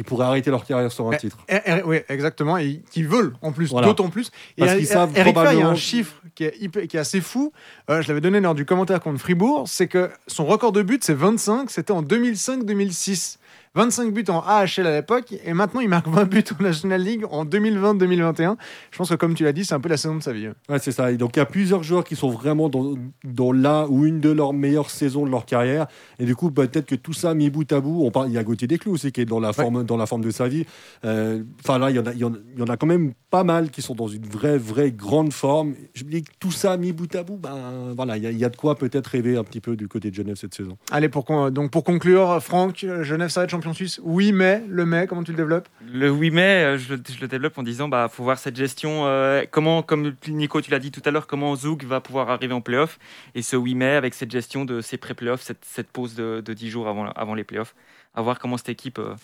ils 0.00 0.04
pourraient 0.04 0.24
arrêter 0.24 0.50
leur 0.50 0.64
carrière 0.64 0.90
sur 0.90 1.12
un 1.12 1.16
titre. 1.16 1.36
oui, 1.84 1.98
exactement. 2.08 2.56
Et 2.56 2.80
qu'ils 2.90 3.06
veulent, 3.06 3.34
en 3.42 3.52
plus, 3.52 3.70
d'autant 3.70 4.08
plus. 4.08 4.30
Et 4.56 4.62
Parce 4.62 4.76
qu'ils 4.76 4.86
savent 4.86 5.12
Eric 5.14 5.36
il 5.52 5.58
y 5.58 5.62
a 5.62 5.68
un 5.68 5.74
chiffre 5.74 6.14
qui 6.34 6.44
est, 6.44 6.86
qui 6.86 6.96
est 6.96 7.00
assez 7.00 7.20
fou. 7.20 7.52
Euh, 7.90 8.00
je 8.00 8.08
l'avais 8.08 8.22
donné 8.22 8.40
lors 8.40 8.54
du 8.54 8.64
commentaire 8.64 9.00
contre 9.00 9.20
Fribourg. 9.20 9.64
C'est 9.66 9.88
que 9.88 10.10
son 10.26 10.46
record 10.46 10.72
de 10.72 10.80
but, 10.80 11.04
c'est 11.04 11.12
25. 11.12 11.70
C'était 11.70 11.92
en 11.92 12.02
2005-2006. 12.02 13.36
25 13.74 14.12
buts 14.12 14.24
en 14.28 14.40
AHL 14.40 14.86
à 14.86 14.96
l'époque, 14.96 15.32
et 15.44 15.52
maintenant 15.52 15.80
il 15.80 15.88
marque 15.88 16.08
20 16.08 16.24
buts 16.24 16.44
en 16.58 16.62
National 16.62 17.00
League 17.00 17.24
en 17.30 17.44
2020-2021. 17.44 18.56
Je 18.90 18.98
pense 18.98 19.10
que 19.10 19.14
comme 19.14 19.34
tu 19.34 19.44
l'as 19.44 19.52
dit, 19.52 19.64
c'est 19.64 19.74
un 19.74 19.80
peu 19.80 19.88
la 19.88 19.96
saison 19.96 20.16
de 20.16 20.22
sa 20.22 20.32
vie. 20.32 20.48
Ouais, 20.68 20.78
c'est 20.80 20.90
ça. 20.90 21.12
Et 21.12 21.16
donc 21.16 21.36
il 21.36 21.38
y 21.38 21.42
a 21.42 21.46
plusieurs 21.46 21.84
joueurs 21.84 22.02
qui 22.02 22.16
sont 22.16 22.30
vraiment 22.30 22.68
dans, 22.68 22.96
dans 23.22 23.52
la 23.52 23.86
ou 23.88 24.06
une 24.06 24.20
de 24.20 24.30
leurs 24.30 24.52
meilleures 24.52 24.90
saisons 24.90 25.24
de 25.24 25.30
leur 25.30 25.46
carrière. 25.46 25.86
Et 26.18 26.24
du 26.24 26.34
coup, 26.34 26.50
peut-être 26.50 26.86
que 26.86 26.96
tout 26.96 27.12
ça 27.12 27.32
mis 27.34 27.48
bout 27.48 27.70
à 27.72 27.80
bout, 27.80 28.04
on 28.04 28.10
parle, 28.10 28.28
il 28.28 28.34
y 28.34 28.38
a 28.38 28.42
Gauthier 28.42 28.66
Desclous 28.66 28.94
aussi 28.94 29.12
qui 29.12 29.20
est 29.20 29.24
dans 29.24 29.38
la 29.38 29.52
forme, 29.52 29.84
dans 29.84 29.96
la 29.96 30.06
forme 30.06 30.22
de 30.22 30.32
sa 30.32 30.48
vie. 30.48 30.66
Euh, 31.04 31.44
enfin 31.60 31.78
là, 31.78 31.90
il 31.90 31.96
y, 31.96 32.00
en 32.00 32.06
a, 32.06 32.12
il, 32.12 32.18
y 32.18 32.24
en, 32.24 32.66
a 32.66 32.76
quand 32.76 32.88
même 32.88 33.12
pas 33.30 33.44
mal 33.44 33.70
qui 33.70 33.82
sont 33.82 33.94
dans 33.94 34.08
une 34.08 34.26
vraie, 34.26 34.58
vraie 34.58 34.90
grande 34.90 35.32
forme. 35.32 35.74
Je 35.94 36.02
me 36.02 36.10
dis 36.10 36.22
que 36.22 36.32
tout 36.40 36.50
ça 36.50 36.76
mis 36.76 36.92
bout 36.92 37.14
à 37.14 37.22
bout, 37.22 37.36
ben 37.36 37.92
voilà, 37.94 38.16
il 38.16 38.36
y, 38.36 38.44
a, 38.44 38.48
de 38.48 38.56
quoi 38.56 38.74
peut-être 38.74 39.06
rêver 39.06 39.36
un 39.36 39.44
petit 39.44 39.60
peu 39.60 39.76
du 39.76 39.86
côté 39.86 40.10
de 40.10 40.14
Genève 40.16 40.34
cette 40.34 40.54
saison. 40.54 40.76
Allez, 40.90 41.08
pour, 41.08 41.50
donc 41.52 41.70
pour 41.70 41.84
conclure, 41.84 42.42
Franck, 42.42 42.84
Genève 43.02 43.28
ça 43.28 43.39
va 43.40 43.44
être 43.44 43.50
champion 43.50 43.72
suisse 43.72 44.00
Oui, 44.02 44.32
mais 44.32 44.62
le 44.68 44.86
mais, 44.86 45.06
comment 45.06 45.22
tu 45.22 45.32
le 45.32 45.36
développes 45.36 45.68
Le 45.92 46.10
oui, 46.10 46.30
mais, 46.30 46.64
euh, 46.64 46.78
je, 46.78 46.94
le 46.94 47.28
développe 47.28 47.58
en 47.58 47.62
disant 47.62 47.88
bah 47.88 48.08
faut 48.10 48.22
voir 48.22 48.38
cette 48.38 48.56
gestion. 48.56 49.06
Euh, 49.06 49.44
comment, 49.50 49.82
comme 49.82 50.14
Nico, 50.28 50.60
tu 50.60 50.70
l'as 50.70 50.78
dit 50.78 50.90
tout 50.90 51.02
à 51.04 51.10
l'heure, 51.10 51.26
comment 51.26 51.54
Zouk 51.56 51.84
va 51.84 52.00
pouvoir 52.00 52.30
arriver 52.30 52.54
en 52.54 52.60
playoff 52.60 52.98
et 53.34 53.42
ce 53.42 53.56
oui, 53.56 53.74
mais 53.74 53.90
avec 53.90 54.14
cette 54.14 54.30
gestion 54.30 54.64
de 54.64 54.80
ces 54.80 54.96
pré-playoffs, 54.96 55.42
cette, 55.42 55.64
cette, 55.64 55.90
pause 55.90 56.14
de, 56.14 56.42
de 56.44 56.52
10 56.52 56.70
jours 56.70 56.88
avant, 56.88 57.06
avant 57.10 57.34
les 57.34 57.44
playoffs, 57.44 57.74
à 58.14 58.22
voir 58.22 58.38
comment 58.38 58.56
cette 58.56 58.68
équipe. 58.70 58.98
Euh, 58.98 59.14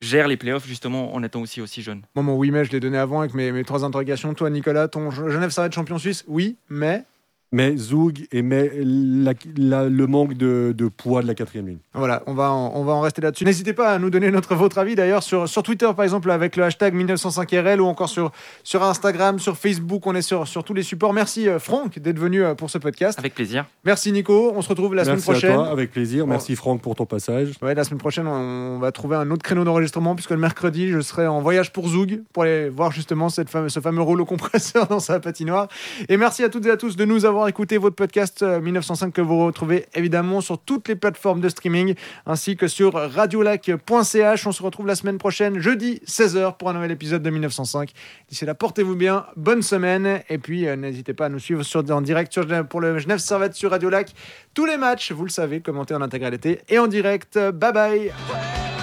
gère 0.00 0.28
les 0.28 0.36
playoffs 0.36 0.66
justement 0.66 1.12
en 1.14 1.22
étant 1.24 1.40
aussi 1.40 1.60
aussi 1.60 1.82
jeune. 1.82 2.02
Moi, 2.14 2.22
mon 2.22 2.36
oui, 2.36 2.52
mais 2.52 2.64
je 2.64 2.70
l'ai 2.70 2.78
donné 2.78 2.98
avant 2.98 3.20
avec 3.20 3.34
mes, 3.34 3.50
mes 3.50 3.64
trois 3.64 3.84
interrogations. 3.84 4.32
Toi, 4.32 4.48
Nicolas, 4.50 4.86
ton 4.86 5.10
Genève, 5.10 5.50
ça 5.50 5.62
va 5.62 5.66
être 5.66 5.74
champion 5.74 5.98
suisse 5.98 6.24
Oui, 6.28 6.56
mais 6.68 7.04
mais 7.52 7.76
Zoug 7.76 8.26
et 8.32 8.42
mais 8.42 8.70
le 8.74 10.06
manque 10.06 10.34
de, 10.34 10.74
poids 10.96 11.22
de 11.22 11.26
la 11.26 11.34
quatrième 11.34 11.68
ligne. 11.68 11.78
Voilà, 11.94 12.22
on 12.26 12.34
va 12.34 12.50
en, 12.50 12.72
on 12.74 12.84
va 12.84 12.92
en 12.92 13.00
rester 13.00 13.22
là-dessus. 13.22 13.44
N'hésitez 13.44 13.72
pas 13.72 13.92
à 13.92 13.98
nous 13.98 14.10
donner 14.10 14.30
notre, 14.30 14.54
votre 14.54 14.78
avis 14.78 14.94
d'ailleurs 14.94 15.22
sur, 15.22 15.48
sur 15.48 15.62
Twitter 15.62 15.88
par 15.94 16.04
exemple 16.04 16.30
avec 16.30 16.56
le 16.56 16.64
hashtag 16.64 16.94
1905RL 16.94 17.80
ou 17.80 17.86
encore 17.86 18.08
sur, 18.08 18.32
sur 18.64 18.82
Instagram, 18.82 19.38
sur 19.38 19.56
Facebook, 19.56 20.06
on 20.06 20.14
est 20.14 20.22
sur, 20.22 20.46
sur 20.46 20.64
tous 20.64 20.74
les 20.74 20.82
supports. 20.82 21.12
Merci 21.12 21.48
euh, 21.48 21.58
Franck 21.58 21.98
d'être 21.98 22.18
venu 22.18 22.42
euh, 22.42 22.54
pour 22.54 22.70
ce 22.70 22.78
podcast. 22.78 23.18
Avec 23.18 23.34
plaisir. 23.34 23.66
Merci 23.84 24.12
Nico, 24.12 24.52
on 24.54 24.62
se 24.62 24.68
retrouve 24.68 24.94
la 24.94 25.04
semaine 25.04 25.20
prochaine. 25.20 25.52
À 25.52 25.54
toi, 25.54 25.68
avec 25.70 25.90
plaisir. 25.90 26.26
Merci 26.26 26.56
Franck 26.56 26.82
pour 26.82 26.94
ton 26.94 27.06
passage. 27.06 27.52
Ouais, 27.62 27.74
la 27.74 27.84
semaine 27.84 27.98
prochaine 27.98 28.26
on 28.26 28.78
va 28.78 28.92
trouver 28.92 29.16
un 29.16 29.30
autre 29.30 29.42
créneau 29.42 29.64
d'enregistrement 29.64 30.14
puisque 30.14 30.30
le 30.30 30.36
mercredi 30.36 30.88
je 30.88 31.00
serai 31.00 31.26
en 31.26 31.40
voyage 31.40 31.72
pour 31.72 31.88
Zoug 31.88 32.22
pour 32.32 32.42
aller 32.42 32.68
voir 32.68 32.92
justement 32.92 33.28
cette 33.28 33.48
ce 33.68 33.80
fameux 33.80 34.02
rouleau 34.02 34.24
compresseur 34.24 34.86
dans 34.88 35.00
sa 35.00 35.20
patinoire. 35.20 35.68
Et 36.08 36.16
merci 36.16 36.44
à 36.44 36.48
toutes 36.48 36.66
et 36.66 36.70
à 36.70 36.76
tous 36.76 36.96
de 36.96 37.04
nous 37.04 37.24
avoir 37.24 37.37
écoutés 37.46 37.78
votre 37.78 37.96
podcast 37.96 38.42
1905 38.42 39.06
euh, 39.06 39.10
que 39.10 39.20
vous 39.20 39.44
retrouvez 39.44 39.86
évidemment 39.94 40.40
sur 40.40 40.58
toutes 40.58 40.88
les 40.88 40.96
plateformes 40.96 41.40
de 41.40 41.48
streaming 41.48 41.94
ainsi 42.26 42.56
que 42.56 42.66
sur 42.66 42.94
radiolac.ch. 42.94 44.46
On 44.46 44.52
se 44.52 44.62
retrouve 44.62 44.86
la 44.86 44.94
semaine 44.94 45.18
prochaine, 45.18 45.58
jeudi 45.58 46.00
16h 46.06 46.56
pour 46.56 46.70
un 46.70 46.72
nouvel 46.72 46.90
épisode 46.90 47.22
de 47.22 47.30
1905. 47.30 47.92
D'ici 48.28 48.44
là, 48.44 48.54
portez-vous 48.54 48.96
bien, 48.96 49.26
bonne 49.36 49.62
semaine 49.62 50.22
et 50.28 50.38
puis 50.38 50.66
euh, 50.66 50.76
n'hésitez 50.76 51.14
pas 51.14 51.26
à 51.26 51.28
nous 51.28 51.38
suivre 51.38 51.62
en 51.90 52.00
direct 52.00 52.38
pour 52.68 52.80
le 52.80 52.98
Genève 52.98 53.18
Servette 53.18 53.54
sur 53.54 53.70
Radio 53.70 53.90
Lac. 53.90 54.12
Tous 54.54 54.66
les 54.66 54.76
matchs, 54.76 55.12
vous 55.12 55.24
le 55.24 55.30
savez, 55.30 55.60
commentés 55.60 55.94
en 55.94 56.02
intégralité 56.02 56.60
et 56.68 56.78
en 56.78 56.86
direct. 56.86 57.38
Bye 57.38 57.72
bye 57.72 58.77